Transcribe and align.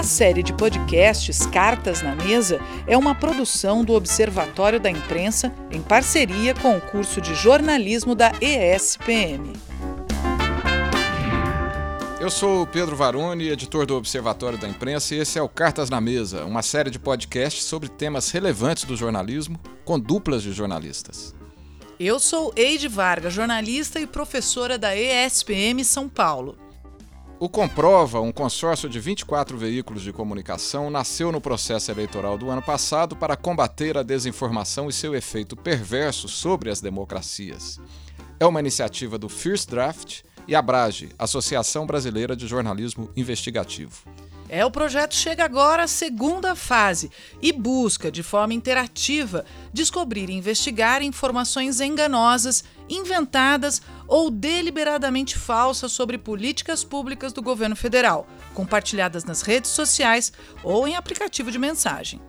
A 0.00 0.02
série 0.02 0.42
de 0.42 0.54
podcasts 0.54 1.44
Cartas 1.44 2.00
na 2.00 2.16
Mesa 2.16 2.58
é 2.86 2.96
uma 2.96 3.14
produção 3.14 3.84
do 3.84 3.92
Observatório 3.92 4.80
da 4.80 4.90
Imprensa 4.90 5.52
em 5.70 5.82
parceria 5.82 6.54
com 6.54 6.74
o 6.74 6.80
curso 6.80 7.20
de 7.20 7.34
jornalismo 7.34 8.14
da 8.14 8.32
ESPM. 8.40 9.52
Eu 12.18 12.30
sou 12.30 12.62
o 12.62 12.66
Pedro 12.66 12.96
Varone, 12.96 13.50
editor 13.50 13.84
do 13.84 13.94
Observatório 13.94 14.56
da 14.56 14.66
Imprensa, 14.66 15.14
e 15.14 15.18
esse 15.18 15.38
é 15.38 15.42
o 15.42 15.48
Cartas 15.50 15.90
na 15.90 16.00
Mesa, 16.00 16.46
uma 16.46 16.62
série 16.62 16.88
de 16.88 16.98
podcasts 16.98 17.64
sobre 17.64 17.90
temas 17.90 18.30
relevantes 18.30 18.84
do 18.84 18.96
jornalismo, 18.96 19.60
com 19.84 20.00
duplas 20.00 20.42
de 20.42 20.50
jornalistas. 20.50 21.34
Eu 21.98 22.18
sou 22.18 22.54
Eide 22.56 22.88
Vargas, 22.88 23.34
jornalista 23.34 24.00
e 24.00 24.06
professora 24.06 24.78
da 24.78 24.96
ESPM 24.96 25.84
São 25.84 26.08
Paulo. 26.08 26.69
O 27.40 27.48
Comprova, 27.48 28.20
um 28.20 28.30
consórcio 28.30 28.86
de 28.86 29.00
24 29.00 29.56
veículos 29.56 30.02
de 30.02 30.12
comunicação, 30.12 30.90
nasceu 30.90 31.32
no 31.32 31.40
processo 31.40 31.90
eleitoral 31.90 32.36
do 32.36 32.50
ano 32.50 32.60
passado 32.60 33.16
para 33.16 33.34
combater 33.34 33.96
a 33.96 34.02
desinformação 34.02 34.90
e 34.90 34.92
seu 34.92 35.14
efeito 35.14 35.56
perverso 35.56 36.28
sobre 36.28 36.68
as 36.68 36.82
democracias. 36.82 37.80
É 38.38 38.44
uma 38.44 38.60
iniciativa 38.60 39.16
do 39.16 39.26
First 39.26 39.70
Draft 39.70 40.20
e 40.46 40.54
a 40.54 40.60
Brage, 40.60 41.08
Associação 41.18 41.86
Brasileira 41.86 42.36
de 42.36 42.46
Jornalismo 42.46 43.10
Investigativo. 43.16 44.04
É, 44.46 44.66
o 44.66 44.70
projeto 44.70 45.14
chega 45.14 45.42
agora 45.42 45.84
à 45.84 45.88
segunda 45.88 46.54
fase 46.54 47.10
e 47.40 47.52
busca, 47.52 48.10
de 48.10 48.22
forma 48.22 48.52
interativa, 48.52 49.46
descobrir 49.72 50.28
e 50.28 50.34
investigar 50.34 51.02
informações 51.02 51.80
enganosas, 51.80 52.64
inventadas 52.90 53.80
ou 54.06 54.30
deliberadamente 54.30 55.38
falsas 55.38 55.92
sobre 55.92 56.18
políticas 56.18 56.84
públicas 56.84 57.32
do 57.32 57.40
governo 57.40 57.76
federal, 57.76 58.26
compartilhadas 58.52 59.24
nas 59.24 59.42
redes 59.42 59.70
sociais 59.70 60.32
ou 60.62 60.86
em 60.86 60.96
aplicativo 60.96 61.50
de 61.50 61.58
mensagem. 61.58 62.20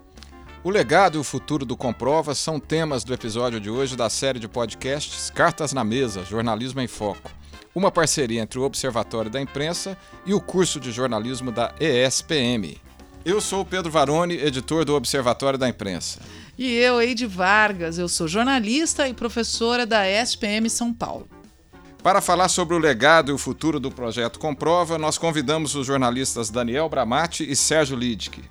O 0.63 0.69
legado 0.69 1.17
e 1.17 1.19
o 1.19 1.23
futuro 1.23 1.65
do 1.65 1.75
Comprova 1.75 2.35
são 2.35 2.59
temas 2.59 3.03
do 3.03 3.13
episódio 3.13 3.59
de 3.59 3.69
hoje 3.69 3.95
da 3.95 4.09
série 4.09 4.39
de 4.39 4.47
podcasts 4.47 5.29
Cartas 5.31 5.73
na 5.73 5.83
Mesa 5.83 6.23
Jornalismo 6.23 6.79
em 6.79 6.87
Foco 6.87 7.31
uma 7.73 7.91
parceria 7.91 8.41
entre 8.41 8.59
o 8.59 8.63
Observatório 8.63 9.31
da 9.31 9.41
Imprensa 9.41 9.97
e 10.25 10.33
o 10.33 10.41
curso 10.41 10.79
de 10.79 10.91
jornalismo 10.91 11.51
da 11.51 11.73
ESPM. 11.79 12.77
Eu 13.23 13.39
sou 13.39 13.61
o 13.61 13.65
Pedro 13.65 13.91
Varone, 13.91 14.35
editor 14.35 14.83
do 14.83 14.95
Observatório 14.95 15.57
da 15.57 15.69
Imprensa. 15.69 16.19
E 16.63 16.75
eu, 16.75 17.01
Eide 17.01 17.25
Vargas, 17.25 17.97
eu 17.97 18.07
sou 18.07 18.27
jornalista 18.27 19.09
e 19.09 19.15
professora 19.15 19.83
da 19.83 20.07
ESPM 20.07 20.69
São 20.69 20.93
Paulo. 20.93 21.27
Para 22.03 22.21
falar 22.21 22.49
sobre 22.49 22.75
o 22.75 22.77
legado 22.77 23.31
e 23.31 23.33
o 23.33 23.37
futuro 23.39 23.79
do 23.79 23.89
projeto 23.89 24.37
Comprova, 24.37 24.95
nós 24.99 25.17
convidamos 25.17 25.73
os 25.73 25.87
jornalistas 25.87 26.51
Daniel 26.51 26.87
Bramati 26.87 27.49
e 27.49 27.55
Sérgio 27.55 27.97
Lidke. 27.97 28.43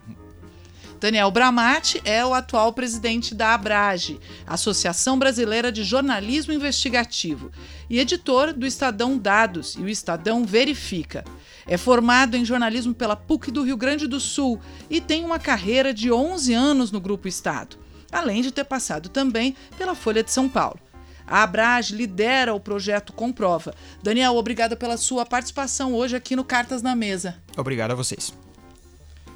Daniel 0.98 1.30
Bramati 1.30 2.02
é 2.04 2.26
o 2.26 2.34
atual 2.34 2.72
presidente 2.72 3.32
da 3.32 3.54
Abrage, 3.54 4.18
Associação 4.44 5.16
Brasileira 5.16 5.70
de 5.70 5.84
Jornalismo 5.84 6.52
Investigativo, 6.52 7.52
e 7.88 8.00
editor 8.00 8.52
do 8.52 8.66
Estadão 8.66 9.16
Dados 9.16 9.76
e 9.76 9.82
o 9.82 9.88
Estadão 9.88 10.44
Verifica. 10.44 11.24
É 11.64 11.76
formado 11.76 12.36
em 12.36 12.44
jornalismo 12.44 12.92
pela 12.92 13.14
PUC 13.14 13.52
do 13.52 13.62
Rio 13.62 13.76
Grande 13.76 14.08
do 14.08 14.18
Sul 14.18 14.60
e 14.90 15.00
tem 15.00 15.24
uma 15.24 15.38
carreira 15.38 15.94
de 15.94 16.10
11 16.10 16.52
anos 16.52 16.90
no 16.90 17.00
Grupo 17.00 17.28
Estado, 17.28 17.78
além 18.10 18.42
de 18.42 18.50
ter 18.50 18.64
passado 18.64 19.08
também 19.08 19.56
pela 19.76 19.94
Folha 19.94 20.22
de 20.22 20.30
São 20.30 20.48
Paulo. 20.48 20.78
A 21.26 21.44
Abrage 21.44 21.94
lidera 21.94 22.52
o 22.52 22.58
projeto 22.58 23.12
Comprova. 23.12 23.72
Daniel, 24.02 24.34
obrigada 24.36 24.74
pela 24.74 24.96
sua 24.96 25.24
participação 25.24 25.94
hoje 25.94 26.16
aqui 26.16 26.34
no 26.34 26.44
Cartas 26.44 26.82
na 26.82 26.96
Mesa. 26.96 27.36
Obrigado 27.56 27.92
a 27.92 27.94
vocês. 27.94 28.34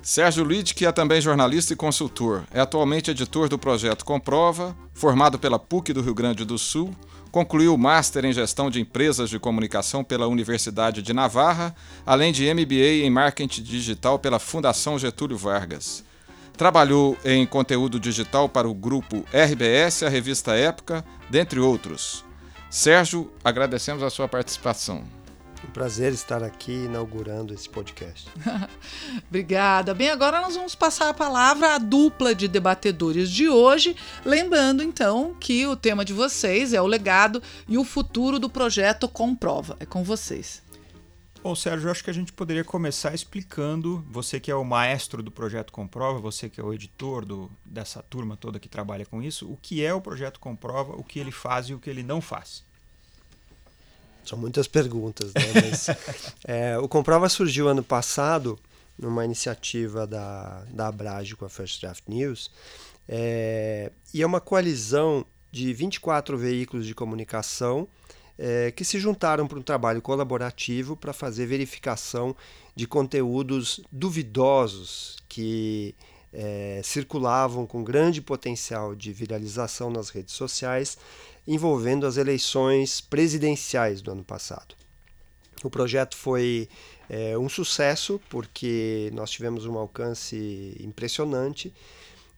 Sérgio 0.02 0.44
Lid, 0.44 0.74
que 0.74 0.84
é 0.84 0.92
também 0.92 1.20
jornalista 1.20 1.72
e 1.72 1.76
consultor, 1.76 2.44
é 2.50 2.60
atualmente 2.60 3.10
editor 3.10 3.48
do 3.48 3.58
projeto 3.58 4.04
Comprova, 4.04 4.76
formado 4.92 5.38
pela 5.38 5.58
PUC 5.58 5.94
do 5.94 6.02
Rio 6.02 6.14
Grande 6.14 6.44
do 6.44 6.58
Sul, 6.58 6.94
concluiu 7.30 7.74
o 7.74 7.78
Master 7.78 8.24
em 8.24 8.32
Gestão 8.32 8.68
de 8.68 8.80
Empresas 8.80 9.30
de 9.30 9.38
Comunicação 9.38 10.04
pela 10.04 10.26
Universidade 10.26 11.00
de 11.00 11.14
Navarra, 11.14 11.74
além 12.04 12.32
de 12.32 12.52
MBA 12.52 13.04
em 13.04 13.10
Marketing 13.10 13.62
Digital 13.62 14.18
pela 14.18 14.38
Fundação 14.38 14.98
Getúlio 14.98 15.38
Vargas. 15.38 16.04
Trabalhou 16.56 17.18
em 17.24 17.44
conteúdo 17.44 17.98
digital 17.98 18.48
para 18.48 18.68
o 18.68 18.74
grupo 18.74 19.24
RBS, 19.32 20.04
a 20.04 20.08
revista 20.08 20.54
Época, 20.54 21.04
dentre 21.28 21.58
outros. 21.58 22.24
Sérgio, 22.70 23.32
agradecemos 23.42 24.02
a 24.02 24.10
sua 24.10 24.28
participação. 24.28 25.04
Um 25.66 25.70
prazer 25.72 26.12
estar 26.12 26.42
aqui 26.42 26.72
inaugurando 26.72 27.54
esse 27.54 27.68
podcast. 27.68 28.28
Obrigada. 29.28 29.94
Bem, 29.94 30.10
agora 30.10 30.40
nós 30.40 30.54
vamos 30.54 30.74
passar 30.74 31.08
a 31.08 31.14
palavra 31.14 31.74
à 31.74 31.78
dupla 31.78 32.34
de 32.34 32.46
debatedores 32.46 33.30
de 33.30 33.48
hoje, 33.48 33.96
lembrando 34.24 34.82
então 34.82 35.34
que 35.40 35.66
o 35.66 35.74
tema 35.74 36.04
de 36.04 36.12
vocês 36.12 36.72
é 36.72 36.80
o 36.80 36.86
legado 36.86 37.42
e 37.66 37.78
o 37.78 37.84
futuro 37.84 38.38
do 38.38 38.50
projeto 38.50 39.08
Comprova. 39.08 39.76
É 39.80 39.86
com 39.86 40.04
vocês. 40.04 40.63
Bom, 41.44 41.54
Sérgio, 41.54 41.90
acho 41.90 42.02
que 42.02 42.08
a 42.08 42.14
gente 42.14 42.32
poderia 42.32 42.64
começar 42.64 43.14
explicando, 43.14 44.02
você 44.10 44.40
que 44.40 44.50
é 44.50 44.54
o 44.54 44.64
maestro 44.64 45.22
do 45.22 45.30
projeto 45.30 45.74
Comprova, 45.74 46.18
você 46.18 46.48
que 46.48 46.58
é 46.58 46.64
o 46.64 46.72
editor 46.72 47.22
do, 47.22 47.50
dessa 47.62 48.02
turma 48.02 48.34
toda 48.34 48.58
que 48.58 48.66
trabalha 48.66 49.04
com 49.04 49.22
isso, 49.22 49.46
o 49.52 49.58
que 49.60 49.84
é 49.84 49.92
o 49.92 50.00
projeto 50.00 50.40
Comprova, 50.40 50.94
o 50.94 51.04
que 51.04 51.18
ele 51.18 51.30
faz 51.30 51.66
e 51.66 51.74
o 51.74 51.78
que 51.78 51.90
ele 51.90 52.02
não 52.02 52.22
faz. 52.22 52.64
São 54.24 54.38
muitas 54.38 54.66
perguntas, 54.66 55.34
né? 55.34 55.42
Mas, 55.54 55.86
é, 56.48 56.78
o 56.78 56.88
Comprova 56.88 57.28
surgiu 57.28 57.68
ano 57.68 57.82
passado 57.82 58.58
numa 58.98 59.22
iniciativa 59.22 60.06
da, 60.06 60.64
da 60.70 60.88
Abrage 60.88 61.36
com 61.36 61.44
a 61.44 61.50
First 61.50 61.78
Draft 61.78 62.04
News 62.08 62.50
é, 63.06 63.92
e 64.14 64.22
é 64.22 64.26
uma 64.26 64.40
coalizão 64.40 65.26
de 65.52 65.74
24 65.74 66.38
veículos 66.38 66.86
de 66.86 66.94
comunicação 66.94 67.86
é, 68.38 68.70
que 68.70 68.84
se 68.84 68.98
juntaram 68.98 69.46
para 69.46 69.58
um 69.58 69.62
trabalho 69.62 70.02
colaborativo 70.02 70.96
para 70.96 71.12
fazer 71.12 71.46
verificação 71.46 72.34
de 72.74 72.86
conteúdos 72.86 73.80
duvidosos 73.90 75.16
que 75.28 75.94
é, 76.32 76.80
circulavam 76.82 77.66
com 77.66 77.84
grande 77.84 78.20
potencial 78.20 78.94
de 78.94 79.12
viralização 79.12 79.88
nas 79.90 80.08
redes 80.08 80.34
sociais 80.34 80.98
envolvendo 81.46 82.06
as 82.06 82.16
eleições 82.16 83.00
presidenciais 83.00 84.00
do 84.00 84.10
ano 84.10 84.24
passado. 84.24 84.74
O 85.62 85.70
projeto 85.70 86.16
foi 86.16 86.68
é, 87.08 87.38
um 87.38 87.48
sucesso 87.48 88.20
porque 88.28 89.10
nós 89.14 89.30
tivemos 89.30 89.64
um 89.66 89.78
alcance 89.78 90.76
impressionante, 90.80 91.72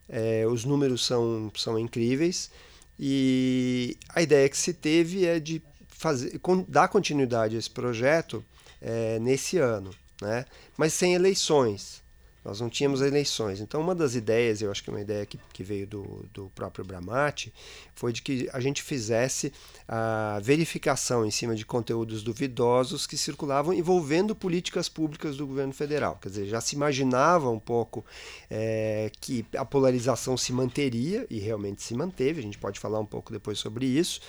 é, 0.09 0.47
os 0.47 0.65
números 0.65 1.05
são, 1.05 1.51
são 1.57 1.79
incríveis 1.79 2.51
e 2.99 3.97
a 4.11 4.23
ideia 4.23 4.49
que 4.49 4.57
se 4.57 4.73
teve 4.73 5.25
é 5.25 5.41
de 5.41 5.63
fazer, 5.97 6.41
dar 6.69 6.89
continuidade 6.89 7.57
a 7.57 7.59
esse 7.59 7.71
projeto 7.71 8.45
é, 8.81 9.19
nesse 9.19 9.59
ano, 9.59 9.91
né? 10.21 10.45
mas 10.77 10.93
sem 10.93 11.15
eleições. 11.15 12.05
Nós 12.45 12.61
não 12.61 12.71
tínhamos 12.71 13.01
eleições. 13.01 13.61
Então, 13.61 13.81
uma 13.81 13.93
das 13.93 14.15
ideias, 14.15 14.63
eu 14.63 14.71
acho 14.71 14.85
que 14.85 14.89
é 14.89 14.93
uma 14.93 15.01
ideia 15.01 15.27
que, 15.27 15.37
que 15.53 15.65
veio 15.65 15.85
do, 15.85 16.25
do 16.33 16.49
próprio 16.55 16.85
Bramati, 16.85 17.53
foi 17.97 18.13
de 18.13 18.23
que 18.23 18.49
a 18.53 18.61
gente 18.61 18.83
fizesse 18.83 19.53
a 19.89 20.39
verificação 20.43 21.25
em 21.25 21.31
cima 21.31 21.57
de 21.57 21.65
conteúdos 21.65 22.23
duvidosos 22.23 23.07
que 23.07 23.17
circulavam 23.17 23.73
envolvendo 23.73 24.37
políticas 24.37 24.89
públicas 24.89 25.37
do 25.37 25.47
governo 25.47 25.73
federal. 25.73 26.19
Quer 26.21 26.29
dizer, 26.29 26.47
já 26.47 26.61
se 26.61 26.77
imaginava 26.77 27.49
um 27.49 27.59
pouco 27.59 28.05
é, 28.51 29.11
que 29.21 29.47
a 29.57 29.65
polarização 29.65 30.37
se 30.37 30.53
manteria, 30.53 31.27
e 31.31 31.39
realmente 31.39 31.83
se 31.83 31.95
manteve, 31.95 32.41
a 32.41 32.43
gente 32.43 32.59
pode 32.59 32.79
falar 32.79 33.01
um 33.01 33.07
pouco 33.07 33.33
depois 33.33 33.59
sobre 33.59 33.87
isso, 33.87 34.21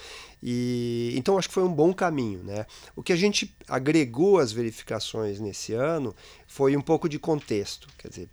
e, 0.42 1.14
então 1.18 1.38
acho 1.38 1.48
que 1.48 1.54
foi 1.54 1.64
um 1.64 1.74
bom 1.74 1.94
caminho. 1.94 2.44
Né? 2.44 2.66
O 2.96 3.04
que 3.04 3.12
a 3.12 3.16
gente 3.16 3.56
agregou 3.68 4.40
às 4.40 4.52
verificações 4.52 5.40
nesse 5.40 5.74
ano 5.74 6.16
foi 6.48 6.78
um 6.78 6.82
pouco 6.82 7.10
de 7.10 7.20
contexto, 7.20 7.88
quer 7.98 8.10
dizer, 8.10 8.30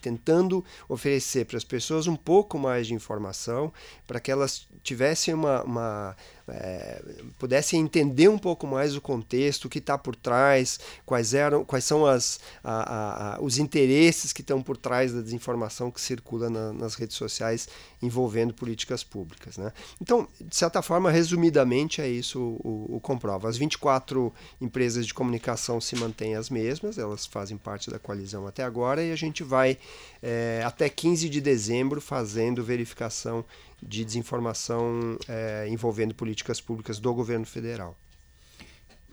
tentando 0.00 0.64
oferecer 0.88 1.46
para 1.46 1.56
as 1.56 1.64
pessoas 1.64 2.06
um 2.06 2.16
pouco 2.16 2.58
mais 2.58 2.86
de 2.86 2.94
informação 2.94 3.72
para 4.06 4.20
que 4.20 4.30
elas 4.30 4.59
tivessem 4.82 5.34
uma, 5.34 5.62
uma 5.62 6.16
é, 6.50 7.02
pudessem 7.38 7.80
entender 7.80 8.28
um 8.28 8.38
pouco 8.38 8.66
mais 8.66 8.96
o 8.96 9.00
contexto, 9.00 9.66
o 9.66 9.68
que 9.68 9.78
está 9.78 9.96
por 9.96 10.16
trás, 10.16 10.78
quais 11.06 11.34
eram, 11.34 11.64
quais 11.64 11.84
são 11.84 12.06
as, 12.06 12.40
a, 12.62 13.36
a, 13.36 13.40
os 13.40 13.58
interesses 13.58 14.32
que 14.32 14.40
estão 14.40 14.62
por 14.62 14.76
trás 14.76 15.12
da 15.12 15.20
desinformação 15.20 15.90
que 15.90 16.00
circula 16.00 16.50
na, 16.50 16.72
nas 16.72 16.94
redes 16.94 17.16
sociais 17.16 17.68
envolvendo 18.02 18.54
políticas 18.54 19.04
públicas. 19.04 19.56
Né? 19.58 19.72
Então, 20.00 20.26
de 20.40 20.56
certa 20.56 20.82
forma, 20.82 21.10
resumidamente, 21.10 22.00
é 22.00 22.08
isso 22.08 22.40
o, 22.40 22.96
o, 22.96 23.00
comprova. 23.00 23.48
As 23.48 23.56
24 23.56 24.32
empresas 24.60 25.06
de 25.06 25.14
comunicação 25.14 25.80
se 25.80 25.96
mantêm 25.96 26.34
as 26.34 26.50
mesmas, 26.50 26.98
elas 26.98 27.26
fazem 27.26 27.56
parte 27.56 27.90
da 27.90 27.98
coalizão 27.98 28.46
até 28.46 28.62
agora, 28.62 29.02
e 29.02 29.12
a 29.12 29.16
gente 29.16 29.42
vai 29.42 29.78
é, 30.22 30.62
até 30.64 30.88
15 30.88 31.28
de 31.28 31.40
dezembro 31.40 32.00
fazendo 32.00 32.64
verificação 32.64 33.44
de 33.82 34.04
desinformação 34.04 35.16
é, 35.26 35.66
envolvendo 35.68 36.14
políticas 36.14 36.39
públicas 36.60 36.98
do 36.98 37.12
governo 37.12 37.44
federal. 37.44 37.96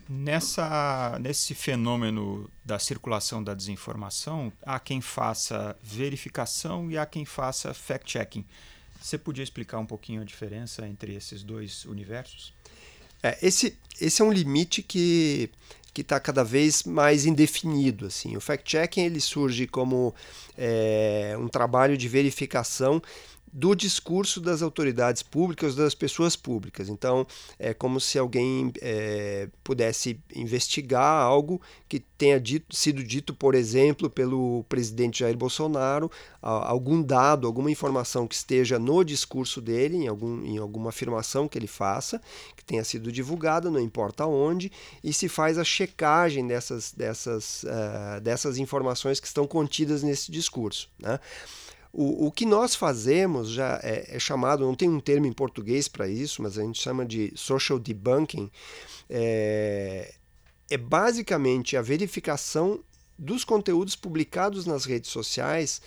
Nessa, 0.10 1.18
nesse 1.20 1.54
fenômeno 1.54 2.50
da 2.64 2.80
circulação 2.80 3.44
da 3.44 3.54
desinformação, 3.54 4.54
há 4.64 4.80
quem 4.80 5.02
faça 5.02 5.78
verificação 5.84 6.90
e 6.90 6.98
há 6.98 7.06
quem 7.06 7.26
faça 7.26 7.74
fact-checking. 7.74 8.46
Você 9.02 9.18
podia 9.18 9.44
explicar 9.44 9.80
um 9.80 9.86
pouquinho 9.86 10.22
a 10.22 10.26
diferença 10.26 10.88
entre 10.88 11.14
esses 11.14 11.44
dois 11.44 11.84
universos? 11.84 12.54
É, 13.22 13.38
esse, 13.42 13.78
esse 14.00 14.22
é 14.22 14.26
um 14.26 14.32
limite 14.32 14.82
que 14.82 15.52
que 15.98 16.02
está 16.02 16.20
cada 16.20 16.44
vez 16.44 16.84
mais 16.84 17.26
indefinido. 17.26 18.06
Assim. 18.06 18.38
O 18.38 18.40
fact-checking 18.40 19.02
ele 19.02 19.20
surge 19.20 19.66
como 19.66 20.14
é, 20.56 21.36
um 21.40 21.48
trabalho 21.48 21.98
de 21.98 22.08
verificação 22.08 23.02
do 23.52 23.74
discurso 23.74 24.40
das 24.40 24.62
autoridades 24.62 25.24
públicas, 25.24 25.76
das 25.76 25.96
pessoas 25.96 26.36
públicas. 26.36 26.90
Então, 26.90 27.26
é 27.58 27.74
como 27.74 28.00
se 28.00 28.20
alguém 28.20 28.72
é, 28.82 29.50
pudesse 29.64 30.20
investigar 30.36 31.22
algo 31.22 31.62
que 31.88 32.00
tenha 32.00 32.40
dito, 32.40 32.76
sido 32.76 33.04
dito, 33.04 33.34
por 33.34 33.56
exemplo, 33.56 34.10
pelo 34.10 34.64
presidente 34.68 35.20
Jair 35.20 35.38
Bolsonaro, 35.38 36.12
algum 36.42 37.02
dado, 37.02 37.48
alguma 37.48 37.72
informação 37.72 38.28
que 38.28 38.36
esteja 38.36 38.80
no 38.80 39.04
discurso 39.04 39.62
dele, 39.62 39.98
em, 39.98 40.08
algum, 40.08 40.44
em 40.46 40.58
alguma 40.58 40.90
afirmação 40.90 41.48
que 41.48 41.58
ele 41.58 41.68
faça, 41.68 42.22
que 42.56 42.64
tenha 42.64 42.84
sido 42.84 43.12
divulgada, 43.12 43.70
não 43.70 43.80
importa 43.80 44.26
onde, 44.26 44.72
e 45.04 45.12
se 45.14 45.28
faz 45.28 45.58
a 45.58 45.64
checagem 45.64 46.48
dessas, 46.48 46.92
dessas, 46.92 47.64
uh, 47.64 48.22
dessas 48.22 48.58
informações 48.58 49.20
que 49.20 49.28
estão 49.28 49.48
contidas 49.48 50.04
nesse 50.04 50.32
discurso. 50.32 50.90
Né? 51.00 51.20
O, 52.00 52.28
o 52.28 52.32
que 52.32 52.46
nós 52.46 52.76
fazemos 52.76 53.50
já 53.50 53.80
é, 53.82 54.16
é 54.16 54.20
chamado, 54.20 54.64
não 54.64 54.76
tem 54.76 54.88
um 54.88 55.00
termo 55.00 55.26
em 55.26 55.34
português 55.34 55.88
para 55.88 56.08
isso, 56.08 56.44
mas 56.44 56.56
a 56.56 56.62
gente 56.62 56.80
chama 56.80 57.04
de 57.04 57.34
social 57.36 57.80
debunking. 57.80 58.52
É, 59.10 60.14
é 60.70 60.78
basicamente 60.78 61.76
a 61.76 61.82
verificação 61.82 62.80
dos 63.18 63.44
conteúdos 63.44 63.96
publicados 63.96 64.68
nas 64.68 64.86
redes 64.86 65.10
sociais 65.10 65.82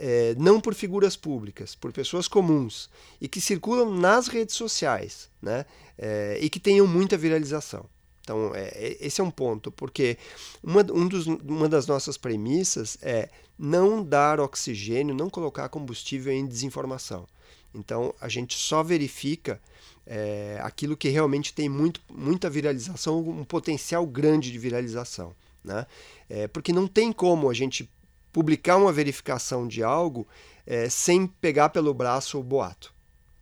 é, 0.00 0.34
não 0.36 0.60
por 0.60 0.74
figuras 0.74 1.14
públicas, 1.14 1.76
por 1.76 1.92
pessoas 1.92 2.26
comuns 2.26 2.90
e 3.20 3.28
que 3.28 3.40
circulam 3.40 3.94
nas 3.94 4.26
redes 4.26 4.56
sociais 4.56 5.30
né, 5.40 5.64
é, 5.96 6.40
e 6.40 6.50
que 6.50 6.58
tenham 6.58 6.88
muita 6.88 7.16
viralização. 7.16 7.88
Então, 8.22 8.54
é, 8.54 8.68
é, 8.68 8.96
esse 9.00 9.20
é 9.20 9.24
um 9.24 9.30
ponto, 9.30 9.70
porque 9.72 10.16
uma, 10.62 10.80
um 10.92 11.06
dos, 11.06 11.26
uma 11.26 11.68
das 11.68 11.86
nossas 11.86 12.16
premissas 12.16 12.96
é 13.02 13.28
não 13.58 14.02
dar 14.02 14.40
oxigênio, 14.40 15.14
não 15.14 15.28
colocar 15.28 15.68
combustível 15.68 16.32
em 16.32 16.46
desinformação. 16.46 17.26
Então, 17.74 18.14
a 18.20 18.28
gente 18.28 18.56
só 18.56 18.82
verifica 18.82 19.60
é, 20.06 20.58
aquilo 20.62 20.96
que 20.96 21.08
realmente 21.08 21.52
tem 21.52 21.68
muito, 21.68 22.00
muita 22.10 22.48
viralização, 22.50 23.18
um 23.20 23.44
potencial 23.44 24.06
grande 24.06 24.52
de 24.52 24.58
viralização. 24.58 25.34
Né? 25.64 25.86
É, 26.28 26.48
porque 26.48 26.72
não 26.72 26.86
tem 26.86 27.12
como 27.12 27.48
a 27.48 27.54
gente 27.54 27.90
publicar 28.32 28.76
uma 28.76 28.92
verificação 28.92 29.66
de 29.66 29.82
algo 29.82 30.26
é, 30.66 30.88
sem 30.88 31.26
pegar 31.26 31.70
pelo 31.70 31.94
braço 31.94 32.38
o 32.38 32.42
boato. 32.42 32.92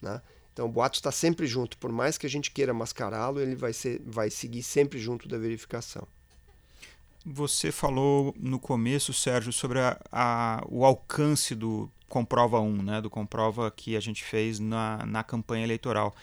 Né? 0.00 0.20
Então 0.52 0.66
o 0.66 0.68
boato 0.68 0.96
está 0.96 1.12
sempre 1.12 1.46
junto, 1.46 1.76
por 1.78 1.92
mais 1.92 2.18
que 2.18 2.26
a 2.26 2.30
gente 2.30 2.50
queira 2.50 2.74
mascará-lo, 2.74 3.40
ele 3.40 3.54
vai, 3.54 3.72
ser, 3.72 4.00
vai 4.04 4.30
seguir 4.30 4.62
sempre 4.62 4.98
junto 4.98 5.28
da 5.28 5.38
verificação. 5.38 6.06
Você 7.24 7.70
falou 7.70 8.34
no 8.38 8.58
começo, 8.58 9.12
Sérgio, 9.12 9.52
sobre 9.52 9.78
a, 9.78 10.00
a, 10.10 10.64
o 10.68 10.84
alcance 10.84 11.54
do 11.54 11.90
Comprova 12.08 12.60
1, 12.60 12.82
né, 12.82 13.00
do 13.00 13.10
Comprova 13.10 13.70
que 13.70 13.94
a 13.94 14.00
gente 14.00 14.24
fez 14.24 14.58
na, 14.58 15.04
na 15.06 15.22
campanha 15.22 15.64
eleitoral. 15.64 16.14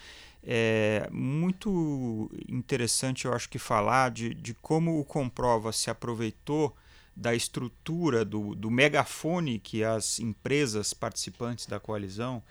É 0.43 1.07
muito 1.11 2.31
interessante, 2.47 3.25
eu 3.25 3.33
acho 3.33 3.47
que, 3.49 3.59
falar 3.59 4.09
de, 4.09 4.33
de 4.33 4.53
como 4.55 4.99
o 4.99 5.05
Comprova 5.05 5.71
se 5.71 5.89
aproveitou 5.89 6.75
da 7.15 7.33
estrutura 7.33 8.23
do, 8.23 8.55
do 8.55 8.69
megafone 8.69 9.59
que 9.59 9.83
as 9.83 10.19
empresas 10.19 10.93
participantes 10.93 11.65
da 11.65 11.79
coalizão 11.79 12.43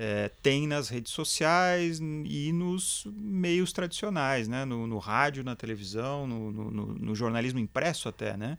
é, 0.00 0.30
tem 0.40 0.68
nas 0.68 0.88
redes 0.88 1.10
sociais 1.10 1.98
e 1.98 2.52
nos 2.52 3.04
meios 3.12 3.72
tradicionais, 3.72 4.46
né? 4.46 4.64
no, 4.64 4.86
no 4.86 4.98
rádio, 4.98 5.42
na 5.42 5.56
televisão, 5.56 6.24
no, 6.24 6.52
no, 6.52 6.86
no, 6.94 7.14
jornalismo 7.16 7.58
impresso 7.58 8.08
até. 8.08 8.36
Né? 8.36 8.56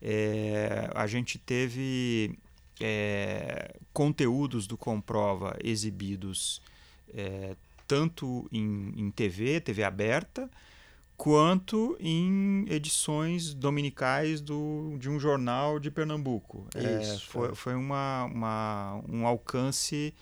É, 0.00 0.90
a 0.94 1.06
gente 1.06 1.36
teve 1.36 2.34
é, 2.80 3.76
conteúdos 3.92 4.66
do 4.66 4.78
Comprova 4.78 5.54
exibidos 5.62 6.62
é, 7.12 7.54
tanto 7.86 8.48
em, 8.50 8.94
em 8.96 9.10
TV, 9.10 9.60
TV 9.60 9.84
aberta, 9.84 10.48
quanto 11.14 11.94
em 12.00 12.64
edições 12.70 13.52
dominicais 13.52 14.40
do, 14.40 14.96
de 14.98 15.10
um 15.10 15.20
jornal 15.20 15.78
de 15.78 15.90
Pernambuco. 15.90 16.66
É, 16.74 17.02
Isso, 17.02 17.26
foi, 17.26 17.54
foi 17.54 17.74
uma, 17.74 18.24
uma, 18.24 19.02
um 19.06 19.26
alcance 19.26 20.14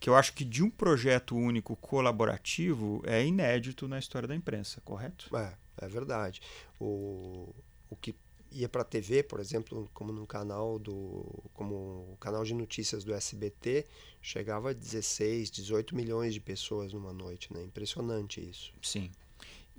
que 0.00 0.08
eu 0.08 0.16
acho 0.16 0.32
que 0.32 0.44
de 0.44 0.62
um 0.62 0.70
projeto 0.70 1.36
único 1.36 1.76
colaborativo 1.76 3.02
é 3.06 3.24
inédito 3.24 3.86
na 3.86 3.98
história 3.98 4.26
da 4.26 4.34
imprensa, 4.34 4.80
correto? 4.80 5.36
É, 5.36 5.54
é 5.76 5.88
verdade. 5.88 6.40
O, 6.80 7.54
o 7.90 7.96
que 7.96 8.16
ia 8.50 8.68
para 8.68 8.80
a 8.80 8.84
TV, 8.84 9.22
por 9.22 9.38
exemplo, 9.38 9.88
como 9.92 10.10
no 10.10 10.26
canal 10.26 10.78
do 10.78 11.44
como 11.52 11.74
o 12.12 12.16
canal 12.18 12.42
de 12.42 12.54
notícias 12.54 13.04
do 13.04 13.14
SBT, 13.14 13.86
chegava 14.22 14.70
a 14.70 14.72
16, 14.72 15.50
18 15.50 15.94
milhões 15.94 16.32
de 16.32 16.40
pessoas 16.40 16.92
numa 16.94 17.12
noite, 17.12 17.52
né? 17.52 17.62
Impressionante 17.62 18.40
isso. 18.40 18.72
Sim. 18.82 19.12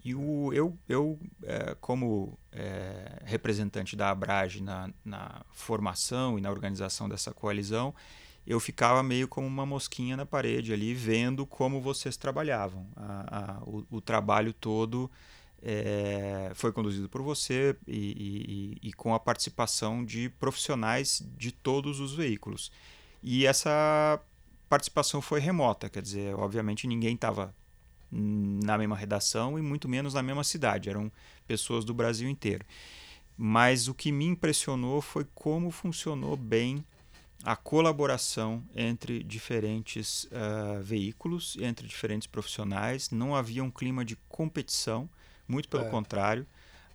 E 0.03 0.15
o, 0.15 0.51
eu, 0.53 0.77
eu 0.87 1.19
é, 1.43 1.75
como 1.79 2.37
é, 2.51 3.21
representante 3.23 3.95
da 3.95 4.09
Abrage 4.09 4.61
na, 4.61 4.91
na 5.03 5.45
formação 5.51 6.37
e 6.39 6.41
na 6.41 6.49
organização 6.49 7.07
dessa 7.09 7.31
coalizão, 7.31 7.93
eu 8.45 8.59
ficava 8.59 9.03
meio 9.03 9.27
como 9.27 9.45
uma 9.45 9.65
mosquinha 9.65 10.17
na 10.17 10.25
parede 10.25 10.73
ali, 10.73 10.93
vendo 10.93 11.45
como 11.45 11.79
vocês 11.79 12.17
trabalhavam. 12.17 12.87
A, 12.95 13.37
a, 13.37 13.63
o, 13.63 13.85
o, 13.91 14.01
trabalho 14.01 14.51
todo 14.51 15.09
é, 15.61 16.51
foi 16.55 16.71
conduzido 16.71 17.07
por 17.07 17.21
você 17.21 17.75
e, 17.87 18.77
e, 18.81 18.89
e, 18.89 18.93
com 18.93 19.13
a 19.13 19.19
participação 19.19 20.03
de 20.03 20.29
profissionais 20.29 21.23
de 21.37 21.51
todos 21.51 21.99
os 21.99 22.15
veículos. 22.15 22.71
E 23.21 23.45
essa 23.45 24.19
participação 24.67 25.21
foi 25.21 25.39
remota, 25.39 25.89
quer 25.89 26.01
dizer, 26.01 26.33
obviamente 26.35 26.87
ninguém 26.87 27.13
estava 27.13 27.53
na 28.11 28.77
mesma 28.77 28.95
redação 28.95 29.57
e 29.57 29.61
muito 29.61 29.87
menos 29.87 30.13
na 30.13 30.23
mesma 30.23 30.43
cidade, 30.43 30.89
eram 30.89 31.11
pessoas 31.47 31.85
do 31.85 31.93
Brasil 31.93 32.27
inteiro. 32.27 32.65
Mas 33.37 33.87
o 33.87 33.93
que 33.93 34.11
me 34.11 34.25
impressionou 34.25 35.01
foi 35.01 35.25
como 35.33 35.71
funcionou 35.71 36.35
bem 36.35 36.83
a 37.43 37.55
colaboração 37.55 38.63
entre 38.75 39.23
diferentes 39.23 40.25
uh, 40.25 40.81
veículos, 40.81 41.57
entre 41.59 41.87
diferentes 41.87 42.27
profissionais. 42.27 43.09
Não 43.09 43.35
havia 43.35 43.63
um 43.63 43.71
clima 43.71 44.05
de 44.05 44.15
competição, 44.29 45.09
muito 45.47 45.67
pelo 45.67 45.85
é. 45.85 45.89
contrário. 45.89 46.45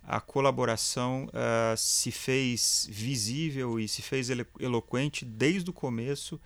A 0.03 0.21
colaboração 0.21 1.25
uh, 1.25 1.75
se 1.75 2.11
fez 2.11 2.87
visível 2.89 3.79
e 3.79 3.87
se 3.87 4.01
fez 4.01 4.29
elo 4.29 4.45
eloquente 4.59 5.25
desde 5.25 5.69
o 5.69 5.73
começo, 5.73 6.39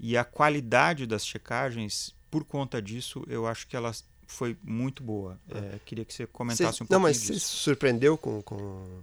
e 0.00 0.16
a 0.16 0.24
qualidade 0.24 1.06
das 1.06 1.24
checagens, 1.24 2.12
por 2.28 2.44
conta 2.44 2.82
disso, 2.82 3.24
eu 3.28 3.46
acho 3.46 3.68
que 3.68 3.76
ela 3.76 3.92
foi 4.26 4.56
muito 4.62 5.02
boa. 5.02 5.38
É, 5.48 5.58
é 5.76 5.80
queria 5.84 6.04
que 6.04 6.12
você 6.12 6.26
comentasse 6.26 6.82
um 6.82 6.86
pouco. 6.86 6.92
Não, 6.92 7.00
mas 7.00 7.20
disso. 7.20 7.34
você 7.34 7.38
se 7.38 7.46
surpreendeu 7.46 8.18
com, 8.18 8.42
com 8.42 9.02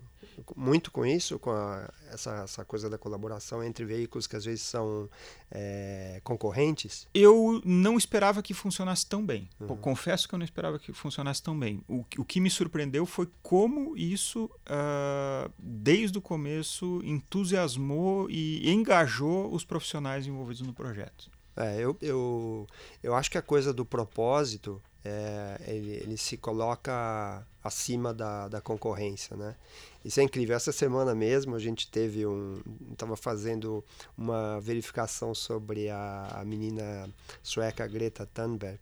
muito 0.56 0.92
com 0.92 1.06
isso, 1.06 1.38
com 1.40 1.52
a, 1.52 1.90
essa, 2.12 2.44
essa 2.44 2.66
coisa 2.66 2.90
da 2.90 2.98
colaboração 2.98 3.64
entre 3.64 3.86
veículos 3.86 4.28
que 4.28 4.36
às 4.36 4.46
vezes 4.46 4.62
são 4.62 5.10
é, 5.50 6.22
concorrentes? 6.24 7.08
Eu 7.14 7.62
não 7.66 7.98
esperava 7.98 8.42
que 8.42 8.54
funcionasse 8.54 9.06
tão 9.06 9.26
bem. 9.26 9.50
Uhum. 9.60 9.76
Confesso 9.78 10.28
que 10.28 10.36
eu 10.36 10.40
não 10.40 10.46
esperava 10.46 10.80
que 10.80 10.94
funcionasse 10.94 11.42
tão 11.42 11.58
bem. 11.58 11.84
O, 11.88 12.06
o 12.18 12.26
que 12.26 12.40
me 12.40 12.50
surpreendeu 12.50 13.06
foi 13.06 13.28
como 13.42 13.96
isso, 13.98 14.46
uh, 14.46 15.52
desde 15.58 16.18
o 16.18 16.22
começo, 16.22 17.02
entusiasmou 17.04 18.30
e 18.30 18.70
engajou 18.72 19.54
os 19.54 19.64
profissionais 19.64 20.28
envolvidos 20.28 20.62
no 20.62 20.74
projeto. 20.74 21.30
É, 21.56 21.80
eu, 21.80 21.98
eu, 22.02 22.68
eu 23.04 23.14
acho 23.14 23.30
que 23.30 23.38
a 23.38 23.42
coisa 23.42 23.74
do 23.74 23.86
propósito 23.86 24.82
é, 25.04 25.60
ele, 25.68 25.92
ele 25.92 26.18
se 26.18 26.38
coloca 26.38 27.46
acima 27.64 28.14
da, 28.14 28.48
da 28.48 28.62
concorrência, 28.62 29.36
né? 29.36 29.56
Isso 30.04 30.20
é 30.20 30.24
incrível. 30.24 30.56
Essa 30.56 30.72
semana 30.72 31.14
mesmo 31.14 31.56
a 31.56 31.60
gente 31.60 31.90
teve 31.90 32.26
um, 32.26 32.62
estava 32.92 33.16
fazendo 33.16 33.84
uma 34.18 34.60
verificação 34.60 35.34
sobre 35.34 35.90
a, 35.90 36.40
a 36.42 36.46
menina 36.46 37.10
sueca 37.44 37.86
Greta 37.88 38.28
Thunberg 38.34 38.80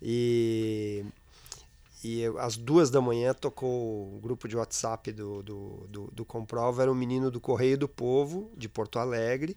e 0.00 1.04
e 2.04 2.24
às 2.38 2.56
duas 2.56 2.90
da 2.90 3.00
manhã 3.00 3.32
tocou 3.32 4.16
o 4.16 4.18
grupo 4.20 4.48
de 4.48 4.56
WhatsApp 4.56 5.12
do, 5.12 5.42
do, 5.42 5.86
do, 5.88 6.10
do 6.12 6.24
Comprova, 6.24 6.82
era 6.82 6.90
um 6.90 6.94
menino 6.94 7.30
do 7.30 7.40
Correio 7.40 7.78
do 7.78 7.88
Povo, 7.88 8.50
de 8.56 8.68
Porto 8.68 8.98
Alegre, 8.98 9.56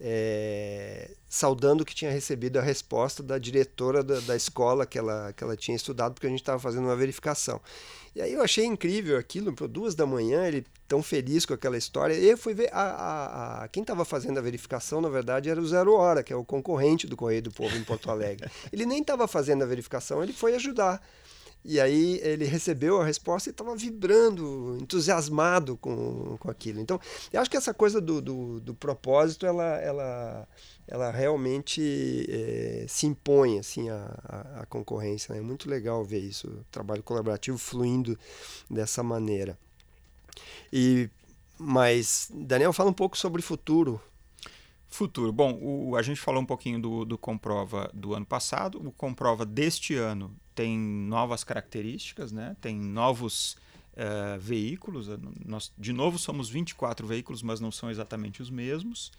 é, 0.00 1.10
saudando 1.28 1.84
que 1.84 1.94
tinha 1.94 2.10
recebido 2.10 2.58
a 2.58 2.62
resposta 2.62 3.22
da 3.22 3.38
diretora 3.38 4.04
da, 4.04 4.20
da 4.20 4.36
escola 4.36 4.86
que 4.86 4.98
ela, 4.98 5.32
que 5.32 5.42
ela 5.42 5.56
tinha 5.56 5.76
estudado, 5.76 6.14
porque 6.14 6.26
a 6.26 6.30
gente 6.30 6.40
estava 6.40 6.60
fazendo 6.60 6.84
uma 6.84 6.96
verificação. 6.96 7.60
E 8.14 8.20
aí 8.22 8.32
eu 8.32 8.42
achei 8.42 8.64
incrível 8.64 9.18
aquilo, 9.18 9.52
por 9.52 9.68
duas 9.68 9.94
da 9.94 10.06
manhã, 10.06 10.46
ele 10.46 10.64
tão 10.88 11.02
feliz 11.02 11.44
com 11.44 11.54
aquela 11.54 11.76
história. 11.76 12.14
E 12.14 12.28
eu 12.28 12.38
fui 12.38 12.54
ver, 12.54 12.68
a, 12.72 12.82
a, 12.82 13.64
a 13.64 13.68
quem 13.68 13.82
estava 13.82 14.04
fazendo 14.04 14.38
a 14.38 14.40
verificação, 14.40 15.00
na 15.00 15.08
verdade, 15.08 15.50
era 15.50 15.60
o 15.60 15.66
Zero 15.66 15.92
Hora, 15.94 16.22
que 16.22 16.32
é 16.32 16.36
o 16.36 16.44
concorrente 16.44 17.06
do 17.06 17.16
Correio 17.16 17.42
do 17.42 17.52
Povo 17.52 17.76
em 17.76 17.84
Porto 17.84 18.10
Alegre. 18.10 18.50
Ele 18.72 18.86
nem 18.86 19.00
estava 19.00 19.28
fazendo 19.28 19.62
a 19.62 19.66
verificação, 19.66 20.22
ele 20.22 20.32
foi 20.32 20.54
ajudar. 20.54 21.00
E 21.62 21.78
aí 21.78 22.18
ele 22.22 22.46
recebeu 22.46 23.00
a 23.00 23.04
resposta 23.04 23.50
e 23.50 23.52
estava 23.52 23.76
vibrando, 23.76 24.78
entusiasmado 24.80 25.76
com, 25.76 26.38
com 26.38 26.50
aquilo. 26.50 26.80
Então, 26.80 26.98
eu 27.30 27.40
acho 27.40 27.50
que 27.50 27.56
essa 27.56 27.74
coisa 27.74 28.00
do, 28.00 28.20
do, 28.20 28.60
do 28.60 28.74
propósito, 28.74 29.44
ela, 29.44 29.76
ela, 29.78 30.48
ela 30.88 31.10
realmente 31.10 32.26
é, 32.30 32.86
se 32.88 33.06
impõe 33.06 33.58
assim, 33.58 33.90
à, 33.90 34.60
à, 34.60 34.66
concorrência. 34.66 35.34
Né? 35.34 35.40
É 35.40 35.42
muito 35.42 35.68
legal 35.68 36.02
ver 36.02 36.20
isso, 36.20 36.48
o 36.48 36.64
trabalho 36.70 37.02
colaborativo 37.02 37.58
fluindo 37.58 38.18
dessa 38.70 39.02
maneira. 39.02 39.58
E, 40.72 41.10
mas, 41.58 42.30
Daniel, 42.32 42.72
fala 42.72 42.88
um 42.88 42.94
pouco 42.94 43.18
sobre 43.18 43.42
futuro. 43.42 44.00
Futuro. 44.88 45.30
Bom, 45.30 45.58
o, 45.60 45.94
a 45.94 46.00
gente 46.00 46.20
falou 46.20 46.40
um 46.40 46.46
pouquinho 46.46 46.80
do, 46.80 47.04
do 47.04 47.18
Comprova 47.18 47.90
do 47.92 48.14
ano 48.14 48.24
passado. 48.24 48.78
O 48.78 48.90
Comprova 48.90 49.44
deste 49.44 49.94
ano 49.94 50.34
tem 50.60 50.78
novas 50.78 51.42
características, 51.42 52.30
né? 52.32 52.54
tem 52.60 52.76
novos 52.76 53.56
uh, 53.94 54.38
veículos. 54.38 55.08
Nós, 55.42 55.72
de 55.78 55.90
novo, 55.90 56.18
somos 56.18 56.50
24 56.50 57.06
veículos, 57.06 57.42
mas 57.42 57.60
não 57.60 57.72
são 57.72 57.90
exatamente 57.90 58.42
os 58.42 58.50
mesmos. 58.50 59.10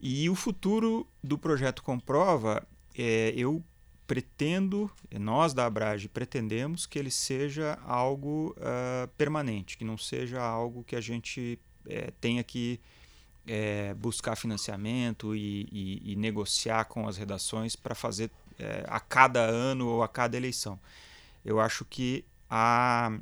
E 0.00 0.28
o 0.28 0.34
futuro 0.34 1.06
do 1.22 1.38
projeto 1.38 1.80
Comprova, 1.80 2.66
é, 2.92 3.32
eu 3.36 3.62
pretendo, 4.04 4.90
nós 5.16 5.54
da 5.54 5.64
Abrage 5.64 6.08
pretendemos 6.08 6.86
que 6.86 6.98
ele 6.98 7.10
seja 7.10 7.78
algo 7.84 8.56
uh, 8.58 9.06
permanente, 9.16 9.78
que 9.78 9.84
não 9.84 9.96
seja 9.96 10.42
algo 10.42 10.82
que 10.82 10.96
a 10.96 11.00
gente 11.00 11.56
é, 11.86 12.10
tenha 12.20 12.42
que 12.42 12.80
é, 13.46 13.94
buscar 13.94 14.34
financiamento 14.34 15.36
e, 15.36 15.68
e, 15.70 16.12
e, 16.12 16.16
negociar 16.16 16.86
com 16.86 17.06
as 17.06 17.16
redações 17.16 17.76
para 17.76 17.94
fazer 17.94 18.28
é, 18.58 18.84
a 18.88 19.00
cada 19.00 19.40
ano 19.40 19.86
ou 19.88 20.02
a 20.02 20.08
cada 20.08 20.36
eleição. 20.36 20.78
Eu 21.44 21.60
acho 21.60 21.84
que 21.84 22.24
a, 22.50 23.18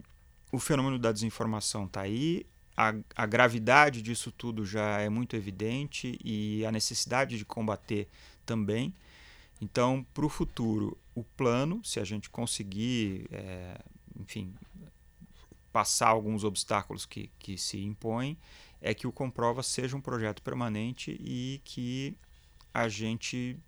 o 0.51 0.59
fenômeno 0.59 0.99
da 0.99 1.13
desinformação 1.13 1.85
está 1.85 2.03
aí, 2.03 2.47
a, 2.77 2.95
a 3.15 3.27
gravidade 3.27 4.03
disso 4.03 4.31
tudo 4.31 4.67
já 4.67 5.01
é 5.01 5.09
muito 5.09 5.35
evidente 5.35 6.19
e 6.23 6.65
a 6.67 6.71
necessidade 6.71 7.39
de 7.39 7.45
combater 7.45 8.07
também. 8.45 8.95
Então, 9.61 10.07
para 10.13 10.27
o 10.27 10.29
futuro, 10.29 10.99
o 11.15 11.25
plano, 11.25 11.83
se 11.83 11.99
a 11.99 12.05
gente 12.05 12.29
conseguir, 12.29 13.27
é, 13.33 13.79
enfim, 14.21 14.55
passar 15.73 16.09
alguns 16.09 16.45
obstáculos 16.45 17.07
que, 17.07 17.31
que 17.39 17.57
se 17.57 17.83
impõem, 17.83 18.37
é 18.83 18.93
que 18.93 19.07
o 19.07 19.13
Comprova 19.13 19.63
seja 19.63 19.97
um 19.97 20.01
projeto 20.01 20.43
permanente 20.43 21.19
e 21.19 21.61
que 21.65 22.15
a 22.75 22.89
gente 22.89 23.59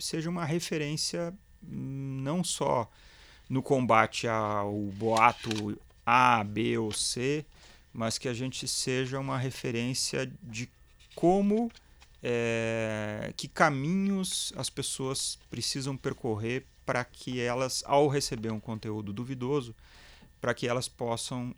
seja 0.00 0.28
uma 0.28 0.44
referência 0.44 1.34
não 1.62 2.42
só 2.42 2.90
no 3.48 3.62
combate 3.62 4.26
ao 4.28 4.72
boato 4.94 5.78
A, 6.06 6.42
B 6.44 6.78
ou 6.78 6.92
C, 6.92 7.44
mas 7.92 8.18
que 8.18 8.28
a 8.28 8.34
gente 8.34 8.66
seja 8.68 9.18
uma 9.18 9.36
referência 9.36 10.30
de 10.42 10.68
como, 11.14 11.70
é, 12.22 13.32
que 13.36 13.48
caminhos 13.48 14.52
as 14.56 14.70
pessoas 14.70 15.38
precisam 15.50 15.96
percorrer 15.96 16.64
para 16.86 17.04
que 17.04 17.40
elas, 17.40 17.82
ao 17.86 18.08
receber 18.08 18.50
um 18.50 18.60
conteúdo 18.60 19.12
duvidoso, 19.12 19.74
para 20.40 20.54
que 20.54 20.66
elas 20.66 20.88
possam, 20.88 21.54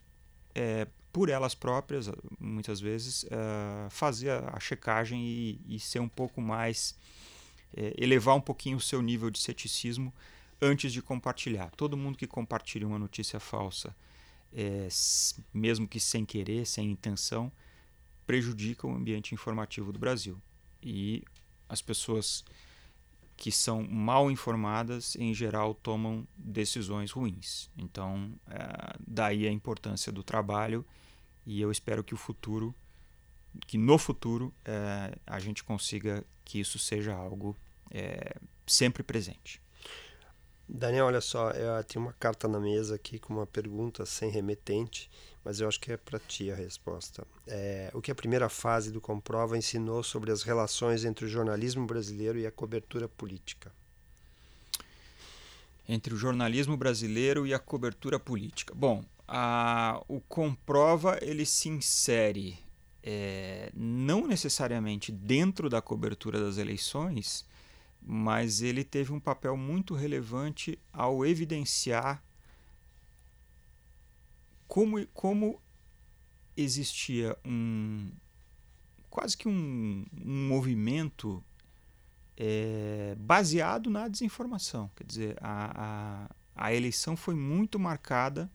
é, 0.55 0.87
por 1.13 1.29
elas 1.29 1.55
próprias, 1.55 2.11
muitas 2.41 2.81
vezes, 2.81 3.25
é, 3.31 3.91
fazer 3.91 4.31
a, 4.31 4.59
checagem 4.59 5.23
e, 5.23 5.61
e 5.69 5.79
ser 5.79 6.01
um 6.01 6.09
pouco 6.09 6.41
mais 6.41 6.95
é, 7.77 7.95
elevar 7.97 8.37
um 8.37 8.41
pouquinho 8.41 8.77
o 8.77 8.81
seu 8.81 9.01
nível 9.03 9.31
de 9.31 9.39
ceticismo 9.39 10.13
antes 10.61 10.93
de 10.93 11.03
compartilhar. 11.03 11.71
Todo 11.77 11.97
mundo 11.97 12.17
que 12.17 12.27
compartilha 12.27 12.87
uma 12.87 12.99
notícia 12.99 13.41
falsa, 13.41 13.95
é, 14.53 14.89
mesmo 15.53 15.89
que 15.89 15.99
sem 15.99 16.25
querer, 16.25 16.67
sem 16.67 16.91
intenção, 16.91 17.51
prejudica 18.27 18.87
o 18.87 18.95
ambiente 18.95 19.35
informativo 19.35 19.93
do 19.93 19.99
Brasil. 19.99 20.41
E 20.83 21.25
as 21.69 21.83
pessoas 21.83 22.45
que 23.37 23.51
são 23.51 23.83
mal 23.83 24.31
informadas, 24.31 25.17
em 25.17 25.35
geral, 25.35 25.75
tomam 25.75 26.27
decisões 26.37 27.11
ruins. 27.11 27.69
Então, 27.77 28.33
é, 28.49 28.97
daí 29.07 29.49
a 29.49 29.51
importância 29.51 30.13
do 30.13 30.23
trabalho 30.23 30.87
e 31.45 31.61
eu 31.61 31.71
espero 31.71 32.05
que 32.05 32.15
o 32.15 32.17
futuro 32.17 32.75
que 33.67 33.77
no 33.77 33.99
futuro 33.99 34.55
é, 34.65 35.19
a 35.27 35.39
gente 35.39 35.63
consiga 35.63 36.25
que 36.45 36.59
isso 36.59 36.79
seja 36.79 37.15
algo 37.15 37.57
é, 37.93 38.37
sempre 38.67 39.03
presente. 39.03 39.61
Daniel, 40.69 41.07
olha 41.07 41.21
só, 41.21 41.51
eu 41.51 41.85
tenho 41.85 42.05
uma 42.05 42.15
carta 42.15 42.49
na 42.49 42.59
mesa 42.59 42.95
aqui 42.95 43.19
com 43.19 43.35
uma 43.35 43.47
pergunta 43.47 44.07
sem 44.07 44.31
remetente, 44.31 45.11
mas 45.45 45.61
eu 45.61 45.69
acho 45.69 45.79
que 45.79 45.93
é 45.93 45.97
para 45.99 46.19
ti 46.19 46.51
a 46.51 46.55
resposta. 46.55 47.27
É, 47.47 47.91
o 47.93 48.01
que 48.01 48.11
a 48.11 48.15
primeira 48.15 48.49
fase 48.49 48.91
do 48.91 49.01
Comprova 49.01 49.59
ensinou 49.59 50.03
sobre 50.03 50.33
as 50.33 50.43
relações 50.43 51.05
entre 51.05 51.27
o 51.27 51.29
jornalismo 51.29 51.87
brasileiro 51.87 52.39
e 52.39 52.47
a 52.47 52.51
cobertura 52.51 53.07
política? 53.07 53.71
Entre 55.87 56.15
o 56.15 56.17
jornalismo 56.17 56.77
brasileiro 56.77 57.47
e 57.47 57.53
a 57.53 57.59
cobertura 57.59 58.19
política. 58.19 58.73
Bom, 58.75 59.05
a, 59.29 60.03
o 60.09 60.21
Comprova 60.21 61.19
ele 61.21 61.45
se 61.45 61.69
insere 61.69 62.59
é, 63.03 63.71
não 63.75 64.27
necessariamente 64.27 65.11
dentro 65.11 65.69
da 65.69 65.83
cobertura 65.83 66.41
das 66.41 66.57
eleições, 66.57 67.45
mas 68.05 68.61
ele 68.63 68.85
teve 68.85 69.13
um 69.13 69.21
papel 69.21 69.57
muito 69.57 69.95
relevante 69.95 70.79
ao 70.93 71.25
evidenciar 71.25 72.23
como, 74.67 75.07
como 75.09 75.61
existia 76.57 77.37
um 77.45 78.11
quase 79.11 79.37
que 79.37 79.47
um, 79.47 80.07
um 80.25 80.49
movimento 80.49 81.45
é, 82.35 83.15
baseado 83.19 83.91
na 83.91 84.09
desinformação. 84.09 84.91
Quer 84.97 85.05
dizer, 85.05 85.39
a, 85.39 86.27
a, 86.57 86.67
a 86.69 86.75
eleição 86.75 87.15
foi 87.15 87.35
muito 87.35 87.79
marcada 87.79 88.51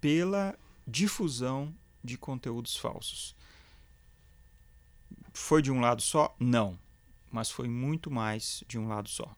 pela 0.00 0.58
difusão 0.86 1.72
de 2.02 2.18
conteúdos 2.18 2.76
falsos. 2.76 3.36
Foi 5.32 5.62
de 5.62 5.70
um 5.70 5.80
lado 5.80 6.02
só? 6.02 6.34
Não, 6.40 6.76
mas 7.36 7.50
foi 7.50 7.68
muito 7.68 8.10
mais 8.10 8.64
de 8.66 8.78
um 8.78 8.88
lado 8.88 9.10
só. 9.10 9.30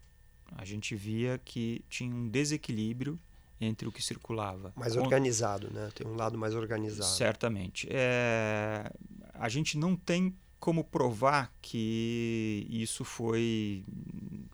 A 0.56 0.64
gente 0.64 0.94
via 0.94 1.40
que 1.44 1.84
tinha 1.90 2.14
um 2.14 2.28
desequilíbrio 2.28 3.18
entre 3.60 3.88
o 3.88 3.92
que 3.92 4.00
circulava. 4.00 4.72
Mais 4.76 4.94
organizado, 4.94 5.68
né? 5.72 5.90
Tem 5.92 6.06
um 6.06 6.14
lado 6.14 6.38
mais 6.38 6.54
organizado. 6.54 7.10
Certamente. 7.10 7.88
É... 7.90 8.88
A 9.34 9.48
gente 9.48 9.76
não 9.76 9.96
tem 9.96 10.32
como 10.60 10.84
provar 10.84 11.52
que 11.60 12.64
isso 12.70 13.04
foi 13.04 13.84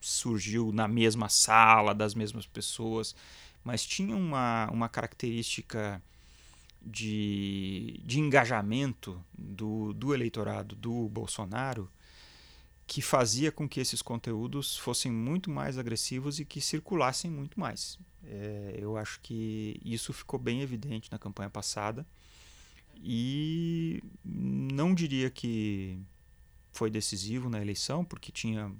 surgiu 0.01 0.73
na 0.73 0.89
mesma 0.89 1.29
sala 1.29 1.95
das 1.95 2.15
mesmas 2.15 2.47
pessoas, 2.47 3.15
mas 3.63 3.85
tinha 3.85 4.17
uma, 4.17 4.71
uma 4.71 4.89
característica 4.89 6.03
de, 6.81 8.01
de 8.05 8.21
engajamento 8.21 9.23
do, 9.37 9.93
do 9.93 10.15
eleitorado 10.15 10.75
do 10.75 11.11
Bolsonaro 11.11 11.91
que 12.87 13.01
fazia 13.01 13.51
com 13.51 13.69
que 13.69 13.81
esses 13.81 14.03
conteúdos 14.03 14.77
fossem 14.77 15.11
muito 15.11 15.51
mais 15.51 15.79
agressivos 15.79 16.39
e 16.39 16.45
que 16.45 16.61
circulassem 16.61 17.31
muito 17.31 17.59
mais. 17.59 17.99
É, 18.23 18.77
eu 18.79 18.97
acho 18.97 19.21
que 19.21 19.81
isso 19.85 20.13
ficou 20.13 20.39
bem 20.39 20.61
evidente 20.61 21.11
na 21.11 21.19
campanha 21.19 21.51
passada 21.51 22.07
e 22.97 24.03
não 24.25 24.95
diria 24.95 25.31
que 25.31 25.99
foi 26.73 26.91
decisivo 26.91 27.49
na 27.49 27.61
eleição, 27.61 28.05
porque 28.05 28.33
tinha 28.33 28.71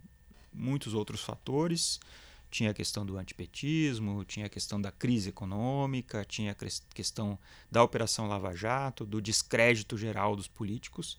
muitos 0.53 0.95
outros 0.95 1.23
fatores. 1.23 2.01
Tinha 2.51 2.71
a 2.71 2.75
questão 2.75 3.05
do 3.05 3.17
antipetismo, 3.17 4.25
tinha 4.25 4.47
a 4.47 4.49
questão 4.49 4.81
da 4.81 4.93
crise 4.93 5.31
econômica, 5.31 6.25
tinha 6.25 6.53
a 6.53 6.55
questão 6.95 7.37
da 7.69 7.83
Operação 7.83 8.29
Lava 8.29 8.55
Jato, 8.55 9.05
do 9.05 9.21
descrédito 9.21 9.99
geral 9.99 10.37
dos 10.37 10.47
políticos, 10.47 11.19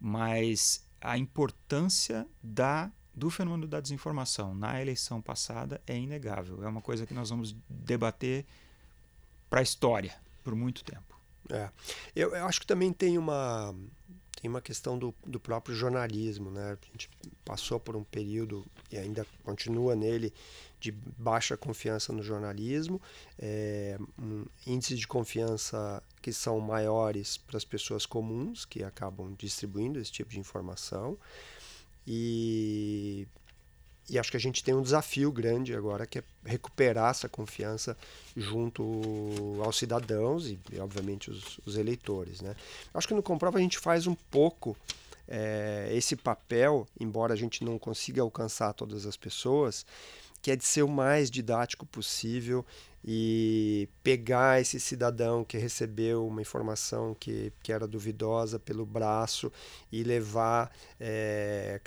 mas 0.00 0.84
a 1.00 1.16
importância 1.16 2.26
da 2.42 2.90
do 3.14 3.30
fenômeno 3.30 3.66
da 3.66 3.80
desinformação 3.80 4.54
na 4.54 4.80
eleição 4.80 5.22
passada 5.22 5.80
é 5.86 5.96
inegável. 5.96 6.62
É 6.62 6.68
uma 6.68 6.82
coisa 6.82 7.06
que 7.06 7.14
nós 7.14 7.30
vamos 7.30 7.56
debater 7.66 8.44
para 9.48 9.60
a 9.60 9.62
história 9.62 10.14
por 10.44 10.54
muito 10.54 10.84
tempo. 10.84 11.18
É. 11.48 11.70
Eu, 12.14 12.34
eu, 12.34 12.44
acho 12.44 12.60
que 12.60 12.66
também 12.66 12.92
tem 12.92 13.16
uma 13.16 13.74
tem 14.38 14.50
uma 14.50 14.60
questão 14.60 14.98
do, 14.98 15.14
do 15.26 15.40
próprio 15.40 15.74
jornalismo, 15.74 16.50
né? 16.50 16.76
A 16.80 16.86
gente 16.92 17.08
passou 17.42 17.80
por 17.80 17.96
um 17.96 18.04
período 18.04 18.66
e 18.92 18.98
ainda 18.98 19.26
continua 19.42 19.96
nele 19.96 20.32
de 20.80 20.92
baixa 20.92 21.56
confiança 21.56 22.12
no 22.12 22.22
jornalismo, 22.22 23.00
é, 23.38 23.98
um 24.18 24.44
índices 24.66 24.98
de 24.98 25.06
confiança 25.06 26.02
que 26.20 26.32
são 26.32 26.60
maiores 26.60 27.36
para 27.36 27.56
as 27.56 27.64
pessoas 27.64 28.04
comuns 28.04 28.64
que 28.64 28.82
acabam 28.82 29.34
distribuindo 29.38 29.98
esse 29.98 30.12
tipo 30.12 30.30
de 30.30 30.38
informação. 30.38 31.18
E, 32.06 33.26
e 34.08 34.18
acho 34.18 34.30
que 34.30 34.36
a 34.36 34.40
gente 34.40 34.62
tem 34.62 34.74
um 34.74 34.82
desafio 34.82 35.32
grande 35.32 35.74
agora, 35.74 36.06
que 36.06 36.20
é 36.20 36.24
recuperar 36.44 37.10
essa 37.10 37.28
confiança 37.28 37.96
junto 38.36 39.60
aos 39.64 39.76
cidadãos 39.76 40.46
e, 40.46 40.58
e 40.72 40.78
obviamente, 40.78 41.30
os, 41.30 41.58
os, 41.66 41.76
eleitores. 41.76 42.40
Né? 42.40 42.54
Acho 42.94 43.08
que 43.08 43.14
no 43.14 43.22
Comprova 43.22 43.58
a 43.58 43.60
gente 43.60 43.78
faz 43.78 44.06
um 44.06 44.14
pouco 44.14 44.76
é, 45.26 45.88
esse 45.90 46.14
papel, 46.14 46.86
embora 47.00 47.32
a 47.32 47.36
gente 47.36 47.64
não 47.64 47.78
consiga 47.78 48.22
alcançar 48.22 48.72
todas 48.72 49.06
as 49.06 49.16
pessoas, 49.16 49.84
que 50.46 50.52
é 50.52 50.54
de 50.54 50.64
ser 50.64 50.84
o 50.84 50.88
mais 50.88 51.28
didático 51.28 51.84
possível 51.84 52.64
e 53.04 53.88
pegar 54.00 54.60
esse 54.60 54.78
cidadão 54.78 55.42
que 55.42 55.58
recebeu 55.58 56.24
uma 56.24 56.40
informação 56.40 57.16
que, 57.18 57.52
que 57.64 57.72
era 57.72 57.84
duvidosa 57.84 58.56
pelo 58.56 58.86
braço 58.86 59.50
e 59.90 60.04
levar 60.04 60.70
é, 61.00 61.80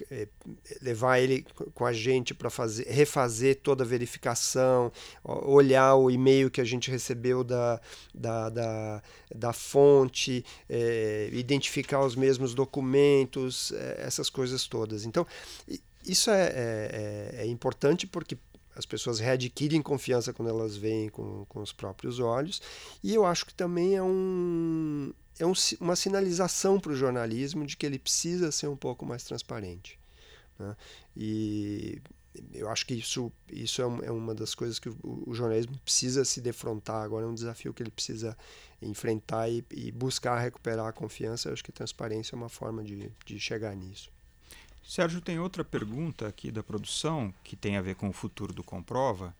levar 0.81 1.19
ele 1.19 1.45
com 1.73 1.85
a 1.85 1.93
gente 1.93 2.33
para 2.33 2.49
fazer 2.49 2.85
refazer 2.89 3.61
toda 3.61 3.85
a 3.85 3.87
verificação 3.87 4.91
olhar 5.23 5.95
o 5.95 6.11
e-mail 6.11 6.51
que 6.51 6.59
a 6.59 6.65
gente 6.65 6.91
recebeu 6.91 7.45
da, 7.45 7.79
da, 8.13 8.49
da, 8.49 9.01
da 9.33 9.53
fonte 9.53 10.43
é, 10.69 11.29
identificar 11.31 12.03
os 12.03 12.13
mesmos 12.13 12.53
documentos 12.53 13.71
é, 13.71 14.01
essas 14.05 14.29
coisas 14.29 14.67
todas. 14.67 15.05
Então 15.05 15.25
isso 16.05 16.29
é, 16.31 16.51
é, 16.53 17.41
é 17.43 17.45
importante 17.45 18.07
porque 18.07 18.37
as 18.75 18.85
pessoas 18.85 19.19
readquirem 19.19 19.81
confiança 19.81 20.33
quando 20.33 20.49
elas 20.49 20.77
veem 20.77 21.09
com, 21.09 21.45
com 21.45 21.61
os 21.61 21.71
próprios 21.71 22.19
olhos. 22.19 22.61
E 23.03 23.13
eu 23.13 23.25
acho 23.25 23.45
que 23.45 23.53
também 23.53 23.95
é, 23.95 24.03
um, 24.03 25.11
é 25.37 25.45
um, 25.45 25.53
uma 25.79 25.95
sinalização 25.95 26.79
para 26.79 26.91
o 26.91 26.95
jornalismo 26.95 27.65
de 27.65 27.75
que 27.75 27.85
ele 27.85 27.99
precisa 27.99 28.51
ser 28.51 28.67
um 28.67 28.77
pouco 28.77 29.05
mais 29.05 29.23
transparente. 29.23 29.99
Né? 30.57 30.75
E 31.15 32.01
eu 32.53 32.69
acho 32.69 32.85
que 32.85 32.93
isso, 32.93 33.31
isso 33.51 33.81
é, 33.81 34.07
é 34.07 34.11
uma 34.11 34.35
das 34.35 34.53
coisas 34.53 34.79
que 34.79 34.89
o, 34.89 35.33
jornalismo 35.33 35.77
precisa 35.79 36.23
se 36.23 36.39
defrontar 36.39 37.03
agora, 37.03 37.25
é 37.25 37.29
um 37.29 37.33
desafio 37.33 37.73
que 37.73 37.81
ele 37.81 37.91
precisa 37.91 38.37
enfrentar 38.81 39.49
e, 39.49 39.65
e 39.71 39.91
buscar 39.91 40.39
recuperar 40.39 40.87
a 40.87 40.93
confiança. 40.93 41.49
Eu 41.49 41.53
acho 41.53 41.63
que 41.63 41.71
transparência 41.71 42.35
é 42.35 42.37
uma 42.37 42.49
forma 42.49 42.83
de, 42.83 43.11
de 43.25 43.39
chegar 43.39 43.75
nisso. 43.75 44.11
Sérgio, 44.89 45.21
tem 45.21 45.37
outra 45.37 45.63
pergunta 45.63 46.27
aqui 46.27 46.49
da 46.49 46.63
produção 46.63 47.31
que 47.43 47.55
tem 47.55 47.77
a 47.77 47.81
ver 47.81 47.93
com 47.93 48.09
o 48.09 48.11
futuro 48.11 48.51
do 48.51 48.63
Comprova 48.63 49.35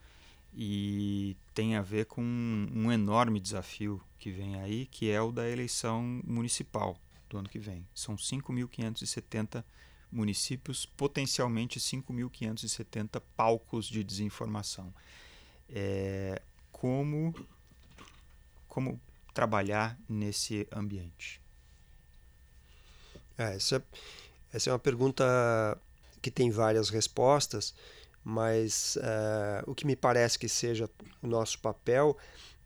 e 0.54 1.36
tem 1.56 1.76
a 1.76 1.82
ver 1.82 2.06
com 2.06 2.22
um 2.22 2.92
enorme 2.92 3.40
desafio 3.40 4.00
que 4.20 4.30
vem 4.30 4.62
aí, 4.62 4.86
que 4.86 5.10
é 5.10 5.20
o 5.20 5.32
da 5.32 5.50
eleição 5.50 6.22
municipal 6.24 7.00
do 7.28 7.40
ano 7.40 7.50
que 7.50 7.58
vem. 7.58 7.84
São 7.96 8.16
5.570 8.16 9.64
municípios, 10.12 10.86
potencialmente 10.86 11.80
5.570 11.80 13.20
palcos 13.36 13.88
de 13.88 14.04
desinformação. 14.04 14.94
É, 15.68 16.44
como, 16.72 17.34
como 18.68 19.02
trabalhar 19.34 19.98
nesse 20.08 20.68
ambiente? 20.72 21.42
É, 23.36 23.56
é 23.56 23.82
essa 24.54 24.70
é 24.70 24.74
uma 24.74 24.80
pergunta 24.80 25.24
que 26.22 26.32
tem 26.32 26.50
várias 26.50 26.90
respostas, 26.90 27.74
mas 28.24 28.98
uh, 28.98 29.70
o 29.70 29.74
que 29.74 29.86
me 29.86 29.96
parece 29.96 30.38
que 30.38 30.50
seja 30.50 30.90
o 31.22 31.28
nosso 31.28 31.60
papel 31.60 32.18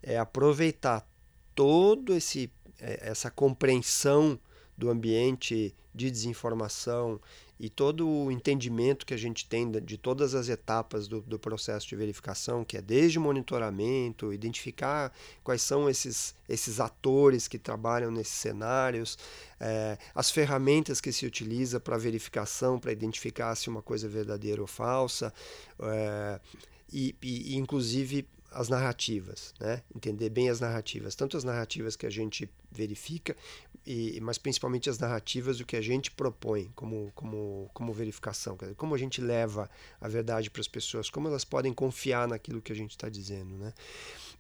é 0.02 0.18
aproveitar 0.18 1.08
todo 1.56 2.14
esse 2.14 2.52
eh, 2.80 3.00
essa 3.02 3.30
compreensão 3.30 4.40
do 4.78 4.90
ambiente 4.90 5.76
de 5.94 6.10
desinformação 6.10 7.22
e 7.64 7.70
todo 7.70 8.06
o 8.06 8.30
entendimento 8.30 9.06
que 9.06 9.14
a 9.14 9.18
gente 9.18 9.48
tem 9.48 9.72
de 9.72 9.98
todas 9.98 10.36
as 10.36 10.50
etapas 10.50 11.08
do, 11.08 11.22
do 11.22 11.40
processo 11.40 11.88
de 11.88 11.96
verificação, 11.96 12.66
que 12.66 12.76
é 12.76 12.82
desde 12.82 13.18
monitoramento, 13.18 14.34
identificar 14.34 15.14
quais 15.46 15.62
são 15.62 15.90
esses, 15.90 16.36
esses 16.50 16.82
atores 16.82 17.48
que 17.48 17.58
trabalham 17.58 18.12
nesses 18.12 18.34
cenários, 18.34 19.18
é, 19.62 19.98
as 20.14 20.30
ferramentas 20.30 21.00
que 21.00 21.14
se 21.14 21.26
utiliza 21.26 21.80
para 21.80 21.98
verificação, 21.98 22.78
para 22.78 22.92
identificar 22.92 23.56
se 23.56 23.70
uma 23.70 23.82
coisa 23.82 24.08
é 24.08 24.10
verdadeira 24.10 24.60
ou 24.60 24.68
falsa, 24.68 25.34
é, 25.84 26.42
e, 26.92 27.16
e 27.22 27.56
inclusive 27.56 28.28
as 28.52 28.68
narrativas, 28.68 29.54
né? 29.58 29.82
entender 29.96 30.30
bem 30.30 30.50
as 30.50 30.60
narrativas, 30.60 31.16
tanto 31.16 31.38
as 31.38 31.46
narrativas 31.46 31.96
que 31.96 32.06
a 32.06 32.10
gente 32.10 32.50
verifica, 32.70 33.38
e, 33.86 34.20
mas 34.22 34.38
principalmente 34.38 34.90
as 34.90 34.98
narrativas 34.98 35.58
do 35.58 35.66
que 35.66 35.76
a 35.76 35.82
gente 35.82 36.10
propõe 36.10 36.72
como, 36.74 37.12
como, 37.14 37.70
como 37.74 37.92
verificação, 37.92 38.56
dizer, 38.56 38.76
como 38.76 38.96
a 38.96 38.98
gente 38.98 39.20
leva 39.20 39.70
a 40.00 40.08
verdade 40.08 40.50
para 40.50 40.62
as 40.62 40.68
pessoas, 40.68 41.10
como 41.10 41.28
elas 41.28 41.44
podem 41.44 41.74
confiar 41.74 42.28
naquilo 42.28 42.62
que 42.62 42.72
a 42.72 42.76
gente 42.76 42.92
está 42.92 43.10
dizendo. 43.10 43.58
Né? 43.58 43.74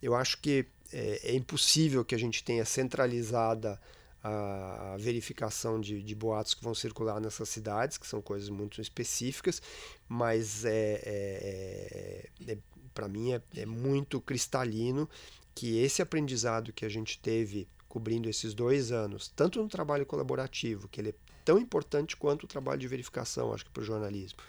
Eu 0.01 0.15
acho 0.15 0.39
que 0.39 0.65
é, 0.93 1.31
é, 1.31 1.35
impossível 1.35 2.05
que 2.05 2.15
a 2.15 2.17
gente 2.17 2.43
tenha 2.43 2.63
centralizada 2.63 3.79
a, 4.23 4.93
a 4.93 4.97
verificação 4.97 5.79
de, 5.81 6.01
de, 6.01 6.15
boatos 6.15 6.53
que 6.53 6.63
vão 6.63 6.73
circular 6.73 7.19
nessas 7.19 7.49
cidades, 7.49 7.97
que 7.97 8.07
são 8.07 8.21
coisas 8.21 8.47
muito 8.47 8.79
específicas, 8.79 9.61
mas 10.07 10.63
é, 10.63 11.01
é, 11.03 12.29
é, 12.47 12.53
é 12.53 12.57
para 12.93 13.09
mim 13.09 13.33
é, 13.33 13.41
é 13.57 13.65
muito 13.65 14.21
cristalino 14.21 15.09
que 15.53 15.79
esse 15.79 16.01
aprendizado 16.01 16.71
que 16.71 16.85
a 16.85 16.89
gente 16.89 17.19
teve 17.19 17.67
cobrindo 17.93 18.27
esses 18.27 18.55
dois 18.55 18.91
anos, 18.91 19.31
tanto 19.35 19.61
no 19.61 19.69
trabalho 19.69 20.03
colaborativo, 20.03 20.87
que 20.87 20.99
ele 20.99 21.09
é 21.09 21.13
tão 21.45 21.59
importante 21.59 22.17
quanto 22.17 22.45
o 22.45 22.47
trabalho 22.47 22.79
de 22.79 22.87
verificação, 22.87 23.53
acho 23.53 23.65
que 23.65 23.69
para 23.69 23.83
o 23.83 23.85
jornalismo, 23.85 24.39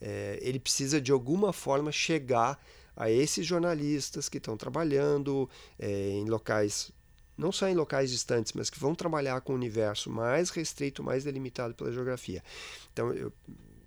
é, 0.00 0.38
ele 0.40 0.58
precisa 0.58 0.98
de 0.98 1.12
alguma 1.12 1.52
forma 1.52 1.92
chegar 1.92 2.58
a 2.96 3.10
esses 3.10 3.44
jornalistas 3.44 4.26
que 4.26 4.38
estão 4.38 4.56
trabalhando 4.56 5.50
é, 5.78 6.12
em 6.12 6.24
locais 6.24 6.90
não 7.36 7.52
só 7.52 7.68
em 7.68 7.74
locais 7.74 8.10
distantes, 8.10 8.52
mas 8.52 8.70
que 8.70 8.78
vão 8.78 8.94
trabalhar 8.94 9.40
com 9.40 9.52
o 9.52 9.56
universo 9.56 10.08
mais 10.08 10.50
restrito, 10.50 11.02
mais 11.02 11.24
delimitado 11.24 11.74
pela 11.74 11.92
geografia. 11.92 12.42
Então, 12.92 13.12
eu, 13.12 13.32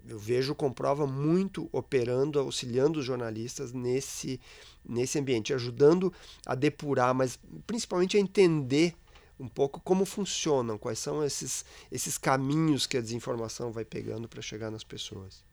eu 0.07 0.19
vejo 0.19 0.53
comprova 0.53 1.07
muito 1.07 1.69
operando, 1.71 2.39
auxiliando 2.39 2.99
os 2.99 3.05
jornalistas 3.05 3.71
nesse, 3.71 4.39
nesse 4.87 5.17
ambiente, 5.17 5.53
ajudando 5.53 6.11
a 6.45 6.55
depurar, 6.55 7.15
mas 7.15 7.39
principalmente 7.65 8.17
a 8.17 8.19
entender 8.19 8.93
um 9.39 9.47
pouco 9.47 9.79
como 9.79 10.05
funcionam, 10.05 10.77
quais 10.77 10.99
são 10.99 11.23
esses, 11.23 11.63
esses 11.91 12.17
caminhos 12.17 12.87
que 12.87 12.97
a 12.97 13.01
desinformação 13.01 13.71
vai 13.71 13.85
pegando 13.85 14.27
para 14.27 14.41
chegar 14.41 14.71
nas 14.71 14.83
pessoas. 14.83 15.43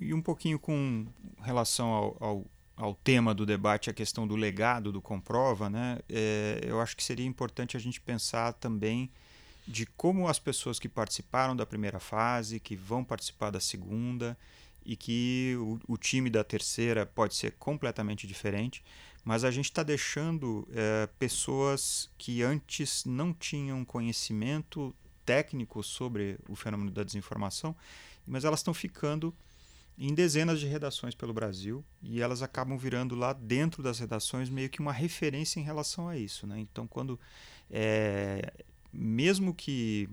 E 0.00 0.12
um 0.12 0.20
pouquinho 0.20 0.58
com 0.58 1.06
relação 1.42 1.88
ao, 1.88 2.16
ao, 2.20 2.44
ao, 2.76 2.94
tema 2.94 3.34
do 3.34 3.46
debate, 3.46 3.90
a 3.90 3.94
questão 3.94 4.26
do 4.26 4.34
legado 4.34 4.90
do 4.90 5.00
Comprova, 5.00 5.70
né? 5.70 5.98
É, 6.08 6.60
eu 6.62 6.80
acho 6.80 6.96
que 6.96 7.04
seria 7.04 7.26
importante 7.26 7.76
a 7.76 7.80
gente 7.80 8.00
pensar 8.00 8.52
também 8.54 9.10
de 9.66 9.86
como 9.86 10.28
as 10.28 10.38
pessoas 10.38 10.78
que 10.78 10.88
participaram 10.88 11.54
da 11.54 11.64
primeira 11.64 12.00
fase, 12.00 12.60
que 12.60 12.76
vão 12.76 13.04
participar 13.04 13.50
da 13.50 13.60
segunda 13.60 14.36
e 14.84 14.96
que 14.96 15.56
o, 15.58 15.78
o 15.88 15.96
time 15.96 16.28
da 16.28 16.44
terceira 16.44 17.06
pode 17.06 17.34
ser 17.34 17.52
completamente 17.52 18.26
diferente, 18.26 18.82
mas 19.24 19.42
a 19.42 19.50
gente 19.50 19.66
está 19.66 19.82
deixando 19.82 20.68
é, 20.72 21.08
pessoas 21.18 22.10
que 22.18 22.42
antes 22.42 23.04
não 23.04 23.32
tinham 23.32 23.84
conhecimento 23.84 24.94
técnico 25.24 25.82
sobre 25.82 26.38
o 26.48 26.54
fenômeno 26.54 26.90
da 26.90 27.02
desinformação, 27.02 27.74
mas 28.26 28.44
elas 28.44 28.60
estão 28.60 28.74
ficando 28.74 29.34
em 29.96 30.12
dezenas 30.12 30.60
de 30.60 30.66
redações 30.66 31.14
pelo 31.14 31.32
Brasil 31.32 31.84
e 32.02 32.20
elas 32.20 32.42
acabam 32.42 32.76
virando 32.76 33.14
lá 33.14 33.32
dentro 33.32 33.82
das 33.82 33.98
redações 33.98 34.50
meio 34.50 34.68
que 34.68 34.80
uma 34.80 34.92
referência 34.92 35.60
em 35.60 35.62
relação 35.62 36.08
a 36.08 36.18
isso. 36.18 36.46
Né? 36.46 36.58
Então, 36.58 36.86
quando 36.86 37.18
é, 37.70 38.52
mesmo 38.92 39.54
que 39.54 40.08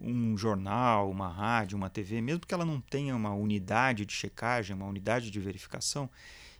um 0.00 0.36
jornal, 0.36 1.10
uma 1.10 1.28
rádio, 1.28 1.76
uma 1.76 1.90
TV, 1.90 2.20
mesmo 2.20 2.46
que 2.46 2.54
ela 2.54 2.64
não 2.64 2.80
tenha 2.80 3.14
uma 3.14 3.34
unidade 3.34 4.04
de 4.04 4.12
checagem, 4.12 4.74
uma 4.74 4.86
unidade 4.86 5.30
de 5.30 5.40
verificação, 5.40 6.08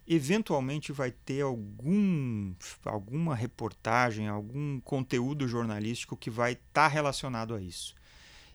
eventualmente 0.07 0.93
vai 0.93 1.11
ter 1.11 1.43
algum, 1.43 2.55
alguma 2.85 3.35
reportagem, 3.35 4.29
algum 4.29 4.81
conteúdo 4.81 5.47
jornalístico 5.47 6.17
que 6.17 6.31
vai 6.31 6.53
estar 6.53 6.65
tá 6.73 6.89
relacionado 6.89 7.55
a 7.55 7.61
isso. 7.61 7.95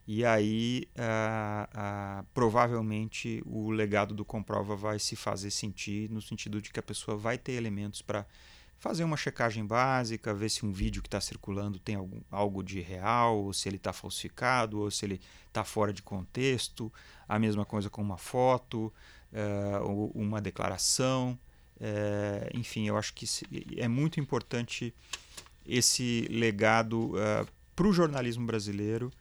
E 0.08 0.24
aí, 0.24 0.88
provavelmente, 2.34 3.44
o 3.46 3.70
legado 3.70 4.16
do 4.16 4.24
Comprova 4.24 4.74
vai 4.74 5.00
se 5.00 5.18
fazer 5.18 5.52
sentir, 5.52 6.10
no 6.10 6.22
sentido 6.22 6.62
de 6.62 6.72
que 6.72 6.80
a 6.80 6.84
pessoa 6.84 7.18
vai 7.18 7.38
ter 7.38 7.54
elementos 7.54 8.02
para 8.02 8.26
fazer 8.80 9.04
uma 9.04 9.18
checagem 9.18 9.66
básica, 9.66 10.34
ver 10.34 10.50
se 10.50 10.66
um 10.66 10.72
vídeo 10.72 11.02
que 11.02 11.08
está 11.08 11.20
circulando 11.20 11.80
tem 11.80 11.96
algum, 11.96 12.22
algo 12.30 12.64
de 12.64 12.80
real, 12.80 13.38
ou 13.38 13.54
se 13.54 13.68
ele 13.68 13.78
está 13.78 13.92
falsificado, 13.92 14.80
ou 14.80 14.92
se 14.92 15.06
ele 15.06 15.22
está 15.48 15.64
fora 15.64 15.92
de 15.92 16.02
contexto. 16.02 16.92
A 17.28 17.40
mesma 17.40 17.66
coisa 17.66 17.90
com 17.90 18.02
uma 18.02 18.18
foto, 18.18 18.94
uh, 19.34 20.12
uma 20.14 20.40
declaração. 20.42 21.38
Uh, 21.78 22.58
enfim, 22.58 22.88
eu 22.88 22.98
acho 22.98 23.14
que 23.14 23.26
é 23.78 23.88
muito 23.88 24.20
importante 24.20 24.94
esse 25.66 26.28
legado 26.30 27.12
uh, 27.12 27.18
eh, 27.20 27.46
para 27.76 27.88
o 27.88 27.92
jornalismo 27.94 28.46
brasileiro 28.46 29.12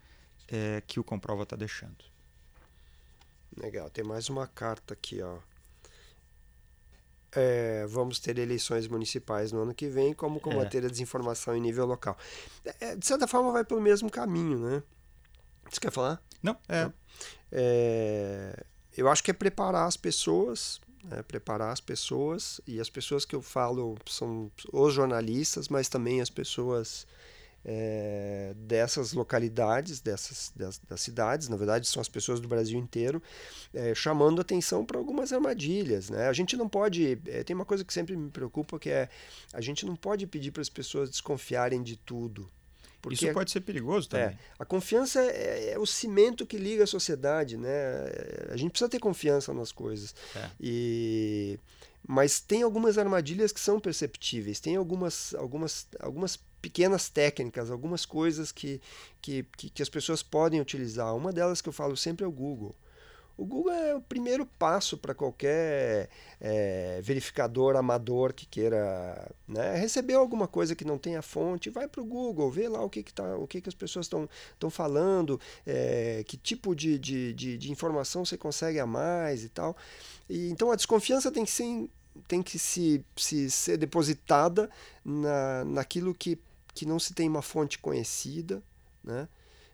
que 0.87 1.01
o 1.01 1.03
Comprova 1.03 1.42
está 1.42 1.57
deixando. 1.57 2.05
Legal, 3.57 3.90
tem 3.90 4.05
mais 4.05 4.29
uma 4.29 4.47
carta 4.47 4.95
aqui, 4.95 5.21
ó 5.21 5.38
é, 7.37 7.87
vamos 7.87 8.18
ter 8.18 8.38
eleições 8.38 8.88
municipais 8.88 9.53
no 9.53 9.61
ano 9.61 9.75
que 9.75 9.88
vem, 9.88 10.14
como 10.14 10.40
combater 10.40 10.83
é. 10.83 10.87
a 10.87 10.90
desinformação 10.90 11.55
em 11.55 11.61
nível 11.61 11.85
local. 11.85 12.16
É, 12.81 12.96
de 12.96 13.07
certa 13.07 13.29
forma, 13.29 13.53
vai 13.53 13.62
pelo 13.62 13.81
mesmo 13.81 14.11
caminho, 14.11 14.59
né? 14.59 14.83
Você 15.70 15.79
quer 15.79 15.92
falar? 15.92 16.22
Não. 16.42 16.57
É. 16.68 16.90
é 17.53 18.64
eu 18.96 19.09
acho 19.09 19.22
que 19.22 19.31
é 19.31 19.35
preparar 19.35 19.87
as 19.87 19.96
pessoas, 19.96 20.81
né? 21.05 21.22
preparar 21.22 21.70
as 21.70 21.81
pessoas, 21.81 22.59
e 22.66 22.81
as 22.81 22.88
pessoas 22.88 23.27
que 23.27 23.37
eu 23.37 23.42
falo 23.42 23.99
são 24.07 24.51
os 24.72 24.94
jornalistas, 24.94 25.68
mas 25.68 25.90
também 25.90 26.22
as 26.22 26.31
pessoas 26.31 27.07
é, 27.68 28.55
dessas 28.57 29.12
localidades, 29.12 30.00
dessas 30.00 30.52
das, 30.55 30.81
das, 30.88 31.00
cidades, 31.00 31.48
na 31.48 31.57
verdade 31.57 31.88
são 31.88 32.00
as 32.00 32.09
pessoas 32.09 32.38
do 32.38 32.46
Brasil 32.46 32.79
inteiro, 32.79 33.20
é, 33.74 33.92
chamando 33.92 34.40
atenção 34.40 34.85
para 34.85 34.98
algumas 34.98 35.33
armadilhas. 35.33 36.09
Né? 36.09 36.29
A 36.29 36.33
gente 36.33 36.57
não 36.57 36.68
pode. 36.68 37.18
É, 37.26 37.42
tem 37.42 37.57
uma 37.57 37.64
coisa 37.64 37.85
que 37.85 37.92
sempre 37.92 38.16
me 38.16 38.31
preocupa 38.31 38.79
que 38.79 38.88
é 38.88 39.09
a 39.52 39.61
gente 39.61 39.85
não 39.85 39.96
pode 39.96 40.29
pedir 40.29 40.52
para 40.52 40.62
as 40.62 40.68
pessoas 40.68 41.11
desconfiarem 41.11 41.83
de 41.83 41.96
tudo. 41.96 42.48
Isso 43.11 43.33
pode 43.33 43.50
ser 43.50 43.61
perigoso 43.61 44.09
também. 44.09 44.26
É, 44.26 44.38
a 44.59 44.64
confiança 44.64 45.20
é, 45.20 45.72
é, 45.72 45.79
o 45.79 45.87
cimento 45.87 46.44
que 46.44 46.57
liga 46.57 46.85
a 46.85 46.87
sociedade, 46.87 47.57
né? 47.57 47.70
A 48.50 48.57
gente 48.57 48.70
precisa 48.70 48.88
ter 48.88 48.98
confiança 48.98 49.55
nas 49.55 49.70
coisas. 49.70 50.12
É. 50.35 50.50
E 50.61 51.59
mas 52.07 52.40
tem 52.40 52.62
algumas 52.62 52.99
armadilhas 52.99 53.51
que 53.51 53.61
são 53.61 53.81
perceptíveis, 53.81 54.61
tem 54.61 54.77
algumas, 54.77 55.35
algumas, 55.35 55.88
algumas 55.99 56.38
pequenas 56.62 57.09
técnicas, 57.09 57.71
algumas 57.71 58.07
coisas 58.07 58.53
que, 58.53 58.81
que, 59.21 59.45
que, 59.57 59.83
as 59.83 59.88
pessoas 59.88 60.23
podem 60.23 60.61
utilizar. 60.61 61.14
Uma 61.16 61.33
delas 61.33 61.61
que 61.61 61.69
eu 61.69 61.73
falo 61.73 61.97
sempre 61.97 62.25
é 62.25 62.29
o 62.29 62.33
Google. 62.33 62.75
O 63.37 63.45
Google 63.45 63.73
é 63.73 63.95
o 63.95 64.01
primeiro 64.01 64.47
passo 64.47 64.97
para 64.97 65.14
qualquer 65.14 66.09
é, 66.40 67.01
verificador 67.03 67.77
amador 67.77 68.33
que 68.33 68.47
queira 68.47 69.31
né, 69.47 69.77
receber 69.77 70.14
alguma 70.14 70.49
coisa 70.49 70.75
que 70.75 70.87
não 70.87 70.97
tenha 70.97 71.21
fonte, 71.21 71.69
vai 71.69 71.87
para 71.87 72.01
o 72.01 72.05
Google, 72.05 72.51
vê 72.51 72.66
lá 72.66 72.83
o 72.83 72.88
que, 72.88 73.03
que, 73.03 73.12
tá, 73.12 73.37
o 73.37 73.47
que, 73.47 73.61
que 73.61 73.69
as 73.69 73.75
pessoas 73.75 74.07
estão 74.07 74.71
falando, 74.71 75.38
é, 75.66 76.25
que 76.27 76.38
tipo 76.38 76.75
de, 76.75 76.99
de, 76.99 77.35
de, 77.35 77.59
de, 77.59 77.71
informação 77.71 78.25
você 78.25 78.38
consegue 78.38 78.81
a 78.81 78.87
mais 78.87 79.45
e 79.45 79.51
tal. 79.51 79.77
E, 80.31 80.49
então 80.49 80.73
a 80.73 80.77
desconfiança 80.77 81.31
tem 81.31 81.45
que 81.45 81.51
ser, 81.51 81.90
tem 82.26 82.42
que 82.42 82.59
se, 82.59 83.05
se 83.16 83.50
ser 83.50 83.76
depositada 83.76 84.70
na, 85.05 85.64
naquilo 85.64 86.14
que 86.14 86.38
que 86.76 86.85
não 86.85 86.98
se 86.98 87.14
tem 87.14 87.26
uma 87.26 87.40
fonte 87.40 87.79
conhecida, 87.79 88.62
né? 89.02 89.26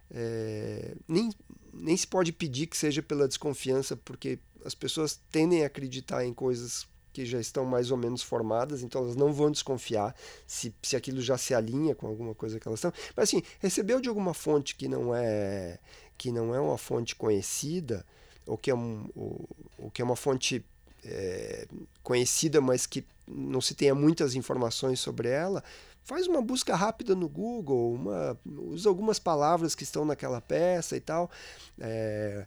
É, 0.09 0.95
nem, 1.09 1.33
nem 1.75 1.97
se 1.97 2.07
pode 2.07 2.33
pedir 2.33 2.69
que 2.69 2.77
seja 2.77 3.03
pela 3.03 3.27
desconfiança, 3.27 3.97
porque 3.97 4.39
as 4.65 4.73
pessoas 4.73 5.21
tendem 5.33 5.65
a 5.65 5.67
acreditar 5.67 6.25
em 6.25 6.33
coisas 6.33 6.87
que 7.13 7.27
já 7.27 7.41
estão 7.41 7.65
mais 7.65 7.91
ou 7.91 7.97
menos 7.97 8.23
formadas, 8.23 8.83
então 8.83 9.03
elas 9.03 9.17
não 9.17 9.33
vão 9.33 9.51
desconfiar 9.51 10.15
se, 10.47 10.73
se 10.81 10.95
aquilo 10.95 11.21
já 11.21 11.37
se 11.37 11.55
alinha 11.55 11.95
com 11.95 12.07
alguma 12.07 12.35
coisa 12.35 12.61
que 12.61 12.69
elas 12.69 12.79
estão. 12.79 12.93
Mas 13.17 13.29
assim, 13.29 13.43
recebeu 13.59 14.01
de 14.01 14.09
alguma 14.09 14.33
fonte 14.33 14.77
que 14.77 14.87
não 14.87 15.15
é 15.15 15.79
que 16.17 16.31
não 16.31 16.55
é 16.55 16.61
uma 16.61 16.79
fonte 16.79 17.17
conhecida, 17.17 18.07
ou 18.47 18.57
que 18.57 18.71
é, 18.71 18.75
um, 18.75 19.11
ou, 19.17 19.49
ou 19.77 19.91
que 19.91 20.01
é 20.01 20.05
uma 20.05 20.15
fonte 20.15 20.65
é, 21.05 21.67
conhecida, 22.03 22.61
mas 22.61 22.87
que 22.87 23.05
não 23.27 23.61
se 23.61 23.75
tenha 23.75 23.95
muitas 23.95 24.35
informações 24.35 25.01
sobre 25.01 25.29
ela, 25.29 25.63
faz 26.05 26.27
uma 26.27 26.43
busca 26.43 26.75
rápida 26.75 27.15
no 27.15 27.29
Google, 27.29 27.95
uma, 27.95 28.39
usa 28.45 28.89
algumas 28.89 29.19
palavras 29.19 29.75
que 29.75 29.85
estão 29.85 30.05
naquela 30.05 30.41
peça 30.41 30.97
e 30.97 31.01
tal. 31.01 31.31
É, 31.81 32.47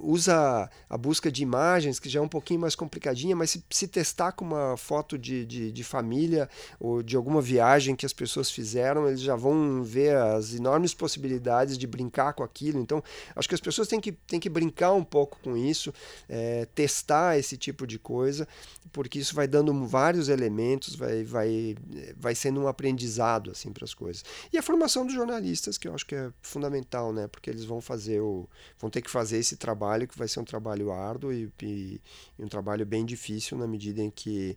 usa 0.00 0.70
a 0.88 0.98
busca 0.98 1.30
de 1.30 1.42
imagens, 1.42 1.98
que 1.98 2.08
já 2.08 2.20
é 2.20 2.22
um 2.22 2.28
pouquinho 2.28 2.60
mais 2.60 2.74
complicadinha, 2.74 3.34
mas 3.34 3.50
se, 3.50 3.64
se 3.70 3.88
testar 3.88 4.32
com 4.32 4.44
uma 4.44 4.76
foto 4.76 5.18
de, 5.18 5.44
de, 5.44 5.72
de, 5.72 5.84
família 5.84 6.48
ou 6.78 7.02
de 7.02 7.16
alguma 7.16 7.40
viagem 7.40 7.96
que 7.96 8.06
as 8.06 8.12
pessoas 8.12 8.50
fizeram, 8.50 9.08
eles 9.08 9.20
já 9.20 9.36
vão 9.36 9.82
ver 9.82 10.16
as 10.16 10.54
enormes 10.54 10.94
possibilidades 10.94 11.76
de 11.76 11.86
brincar 11.86 12.32
com 12.32 12.42
aquilo. 12.42 12.80
Então, 12.80 13.02
acho 13.34 13.48
que 13.48 13.54
as 13.54 13.60
pessoas 13.60 13.88
têm 13.88 14.00
que, 14.00 14.12
têm 14.12 14.40
que 14.40 14.48
brincar 14.48 14.92
um 14.92 15.04
pouco 15.04 15.38
com 15.42 15.56
isso, 15.56 15.92
é, 16.28 16.66
testar 16.74 17.38
esse 17.38 17.56
tipo 17.56 17.86
de 17.86 17.98
coisa, 17.98 18.46
porque 18.92 19.18
isso 19.18 19.34
vai 19.34 19.46
dando 19.46 19.72
vários 19.86 20.28
elementos, 20.28 20.94
vai, 20.94 21.24
vai, 21.24 21.76
vai 22.16 22.34
sendo 22.34 22.60
um 22.60 22.68
aprendizado 22.68 23.50
assim 23.50 23.72
para 23.72 23.84
as 23.84 23.94
coisas. 23.94 24.24
E 24.52 24.58
a 24.58 24.62
formação 24.62 25.04
dos 25.04 25.14
jornalistas, 25.14 25.76
que 25.76 25.88
eu 25.88 25.94
acho 25.94 26.06
que 26.06 26.14
é 26.14 26.30
fundamental, 26.40 27.12
né? 27.12 27.26
porque 27.26 27.50
eles 27.50 27.64
vão 27.64 27.80
fazer 27.80 28.20
o, 28.20 28.48
vão 28.78 28.90
ter 28.90 29.02
que 29.02 29.10
fazer 29.10 29.38
esse 29.38 29.56
trabalho 29.56 29.71
trabalho 29.72 30.06
que 30.06 30.18
vai 30.18 30.28
ser 30.28 30.40
um 30.40 30.44
trabalho 30.44 30.92
árduo 30.92 31.32
e, 31.32 31.50
e, 31.62 32.00
e 32.38 32.44
um 32.44 32.48
trabalho 32.48 32.84
bem 32.84 33.04
difícil 33.04 33.56
na 33.56 33.66
medida 33.66 34.02
em 34.02 34.10
que 34.10 34.56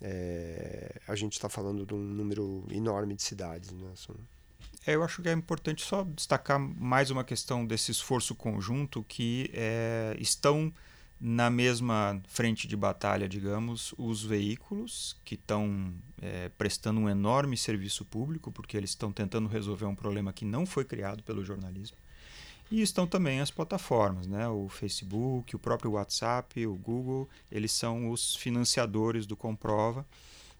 é, 0.00 1.00
a 1.06 1.14
gente 1.16 1.32
está 1.32 1.48
falando 1.48 1.84
de 1.84 1.94
um 1.94 1.98
número 1.98 2.64
enorme 2.70 3.14
de 3.14 3.22
cidades. 3.22 3.72
Né? 3.72 3.90
É, 4.86 4.94
eu 4.94 5.02
acho 5.02 5.20
que 5.20 5.28
é 5.28 5.32
importante 5.32 5.82
só 5.82 6.04
destacar 6.04 6.58
mais 6.58 7.10
uma 7.10 7.24
questão 7.24 7.66
desse 7.66 7.90
esforço 7.90 8.34
conjunto 8.34 9.04
que 9.08 9.50
é, 9.52 10.16
estão 10.18 10.72
na 11.20 11.48
mesma 11.48 12.20
frente 12.26 12.66
de 12.66 12.76
batalha, 12.76 13.28
digamos, 13.28 13.94
os 13.96 14.24
veículos 14.24 15.16
que 15.24 15.36
estão 15.36 15.94
é, 16.20 16.48
prestando 16.58 16.98
um 16.98 17.08
enorme 17.08 17.56
serviço 17.56 18.04
público, 18.04 18.50
porque 18.50 18.76
eles 18.76 18.90
estão 18.90 19.12
tentando 19.12 19.48
resolver 19.48 19.86
um 19.86 19.94
problema 19.94 20.32
que 20.32 20.44
não 20.44 20.66
foi 20.66 20.84
criado 20.84 21.22
pelo 21.22 21.44
jornalismo. 21.44 21.96
E 22.72 22.80
estão 22.80 23.06
também 23.06 23.38
as 23.38 23.50
plataformas, 23.50 24.26
né? 24.26 24.48
o 24.48 24.66
Facebook, 24.66 25.54
o 25.54 25.58
próprio 25.58 25.90
WhatsApp, 25.90 26.66
o 26.66 26.74
Google, 26.74 27.28
eles 27.50 27.70
são 27.70 28.10
os 28.10 28.34
financiadores 28.34 29.26
do 29.26 29.36
Comprova. 29.36 30.06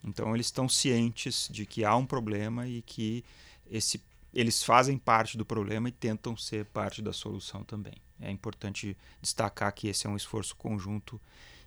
Então 0.04 0.34
eles 0.34 0.48
estão 0.48 0.68
cientes 0.68 1.48
de 1.50 1.64
que 1.64 1.86
há 1.86 1.96
um 1.96 2.04
problema 2.04 2.68
e 2.68 2.82
que 2.82 3.24
esse, 3.70 3.98
eles 4.34 4.62
fazem 4.62 4.98
parte 4.98 5.38
do 5.38 5.46
problema 5.46 5.88
e 5.88 5.92
tentam 5.92 6.36
ser 6.36 6.66
parte 6.66 7.00
da 7.00 7.14
solução 7.14 7.64
também. 7.64 7.94
É 8.20 8.30
importante 8.30 8.94
destacar 9.22 9.72
que 9.72 9.88
esse 9.88 10.06
é 10.06 10.10
um 10.10 10.16
esforço 10.16 10.54
conjunto 10.54 11.18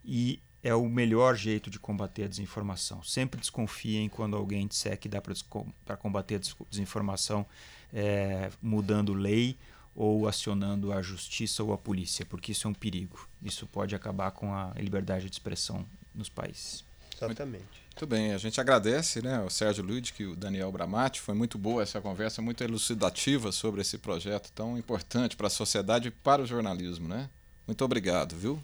e 0.06 0.40
é 0.62 0.76
o 0.76 0.88
melhor 0.88 1.36
jeito 1.36 1.72
de 1.72 1.80
combater 1.80 2.26
a 2.26 2.28
desinformação. 2.28 3.02
Sempre 3.02 3.40
desconfiem 3.40 4.08
quando 4.10 4.38
alguém 4.38 4.68
disser 4.68 5.00
que 5.00 5.10
dá 5.10 5.20
para 5.20 5.98
combater 5.98 6.36
a 6.36 6.66
desinformação 6.70 7.48
é, 7.92 8.52
mudando 8.62 9.12
lei 9.12 9.58
ou 9.96 10.28
acionando 10.28 10.92
a 10.92 11.02
justiça 11.02 11.64
ou 11.64 11.72
a 11.72 11.78
polícia, 11.78 12.26
porque 12.26 12.52
isso 12.52 12.68
é 12.68 12.72
um 12.72 12.74
perigo. 12.74 13.28
Isso 13.42 13.66
pode 13.66 13.96
acabar 13.96 14.32
com 14.32 14.54
a 14.54 14.74
liberdade 14.76 15.30
de 15.30 15.32
expressão 15.32 15.86
nos 16.14 16.28
países. 16.28 16.84
Exatamente. 17.16 17.86
Muito 17.96 18.08
bem, 18.08 18.34
a 18.34 18.38
gente 18.38 18.60
agradece 18.60 19.22
né, 19.22 19.40
o 19.42 19.50
Sérgio 19.50 19.82
Ludic 19.82 20.22
e 20.22 20.26
o 20.26 20.36
Daniel 20.36 20.70
Bramati. 20.70 21.22
Foi 21.22 21.34
muito 21.34 21.58
boa 21.58 21.82
essa 21.82 22.02
conversa, 22.02 22.42
muito 22.42 22.62
elucidativa 22.62 23.54
sobre 23.54 23.80
esse 23.80 23.98
projeto 23.98 24.52
tão 24.52 24.78
importante 24.78 25.38
para 25.38 25.48
a 25.48 25.50
sociedade 25.50 26.10
e 26.10 26.12
para 26.12 26.42
o 26.42 26.46
jornalismo. 26.46 27.08
Né? 27.08 27.30
Muito 27.66 27.86
obrigado, 27.86 28.36
viu? 28.36 28.62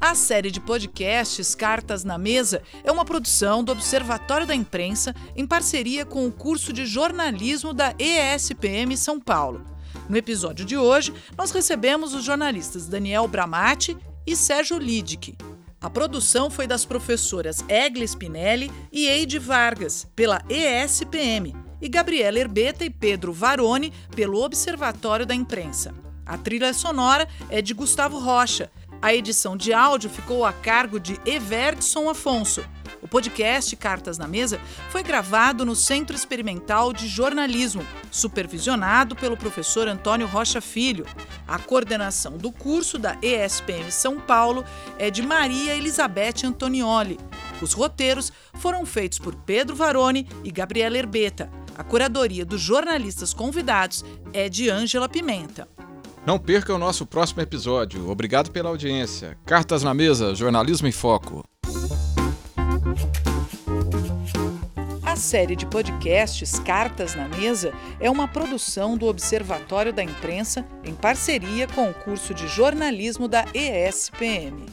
A 0.00 0.14
série 0.14 0.50
de 0.50 0.58
podcasts 0.58 1.54
Cartas 1.54 2.02
na 2.02 2.16
Mesa 2.16 2.62
é 2.82 2.90
uma 2.90 3.04
produção 3.04 3.62
do 3.62 3.72
Observatório 3.72 4.46
da 4.46 4.54
Imprensa 4.54 5.14
em 5.36 5.46
parceria 5.46 6.06
com 6.06 6.26
o 6.26 6.32
curso 6.32 6.72
de 6.72 6.86
jornalismo 6.86 7.74
da 7.74 7.94
ESPM 7.98 8.96
São 8.96 9.20
Paulo. 9.20 9.62
No 10.10 10.16
episódio 10.16 10.64
de 10.64 10.76
hoje, 10.76 11.14
nós 11.38 11.52
recebemos 11.52 12.14
os 12.14 12.24
jornalistas 12.24 12.88
Daniel 12.88 13.28
Bramati 13.28 13.96
e 14.26 14.34
Sérgio 14.34 14.76
Lidic. 14.76 15.38
A 15.80 15.88
produção 15.88 16.50
foi 16.50 16.66
das 16.66 16.84
professoras 16.84 17.64
Egli 17.68 18.02
Spinelli 18.02 18.72
e 18.90 19.06
Eide 19.06 19.38
Vargas, 19.38 20.08
pela 20.16 20.42
ESPM, 20.48 21.54
e 21.80 21.88
Gabriela 21.88 22.40
Herbeta 22.40 22.84
e 22.84 22.90
Pedro 22.90 23.32
Varone, 23.32 23.92
pelo 24.12 24.42
Observatório 24.42 25.24
da 25.24 25.32
Imprensa. 25.32 25.94
A 26.26 26.36
trilha 26.36 26.74
sonora 26.74 27.28
é 27.48 27.62
de 27.62 27.72
Gustavo 27.72 28.18
Rocha, 28.18 28.68
A 29.02 29.14
edição 29.14 29.56
de 29.56 29.72
áudio 29.72 30.10
ficou 30.10 30.44
a 30.44 30.52
cargo 30.52 31.00
de 31.00 31.18
Evertson 31.24 32.10
Afonso. 32.10 32.62
O 33.00 33.08
podcast 33.08 33.74
Cartas 33.74 34.18
na 34.18 34.28
Mesa 34.28 34.60
foi 34.90 35.02
gravado 35.02 35.64
no 35.64 35.74
Centro 35.74 36.14
Experimental 36.14 36.92
de 36.92 37.08
Jornalismo, 37.08 37.82
supervisionado 38.10 39.16
pelo 39.16 39.38
professor 39.38 39.88
Antônio 39.88 40.26
Rocha 40.26 40.60
Filho. 40.60 41.06
A 41.48 41.58
coordenação 41.58 42.36
do 42.36 42.52
curso 42.52 42.98
da 42.98 43.16
ESPM 43.22 43.90
São 43.90 44.20
Paulo 44.20 44.66
é 44.98 45.10
de 45.10 45.22
Maria 45.22 45.74
Elizabeth 45.74 46.44
Antonioli. 46.44 47.18
Os 47.62 47.72
roteiros 47.72 48.30
foram 48.54 48.84
feitos 48.84 49.18
por 49.18 49.34
Pedro 49.34 49.74
Varone 49.74 50.28
e 50.44 50.50
Gabriela 50.50 50.98
Herbeta. 50.98 51.50
A 51.74 51.82
curadoria 51.82 52.44
dos 52.44 52.60
jornalistas 52.60 53.32
convidados 53.32 54.04
é 54.34 54.46
de 54.50 54.68
Ângela 54.68 55.08
Pimenta. 55.08 55.66
Não 56.26 56.38
perca 56.38 56.74
o 56.74 56.78
nosso 56.78 57.06
próximo 57.06 57.40
episódio. 57.40 58.10
Obrigado 58.10 58.50
pela 58.50 58.68
audiência. 58.68 59.38
Cartas 59.46 59.82
na 59.82 59.94
Mesa, 59.94 60.34
Jornalismo 60.34 60.86
em 60.86 60.92
Foco. 60.92 61.44
A 65.02 65.16
série 65.16 65.56
de 65.56 65.66
podcasts 65.66 66.58
Cartas 66.58 67.14
na 67.14 67.26
Mesa 67.28 67.72
é 67.98 68.10
uma 68.10 68.28
produção 68.28 68.96
do 68.96 69.06
Observatório 69.06 69.92
da 69.92 70.02
Imprensa 70.02 70.64
em 70.84 70.94
parceria 70.94 71.66
com 71.66 71.90
o 71.90 71.94
curso 71.94 72.34
de 72.34 72.46
jornalismo 72.48 73.26
da 73.26 73.44
ESPM. 73.54 74.66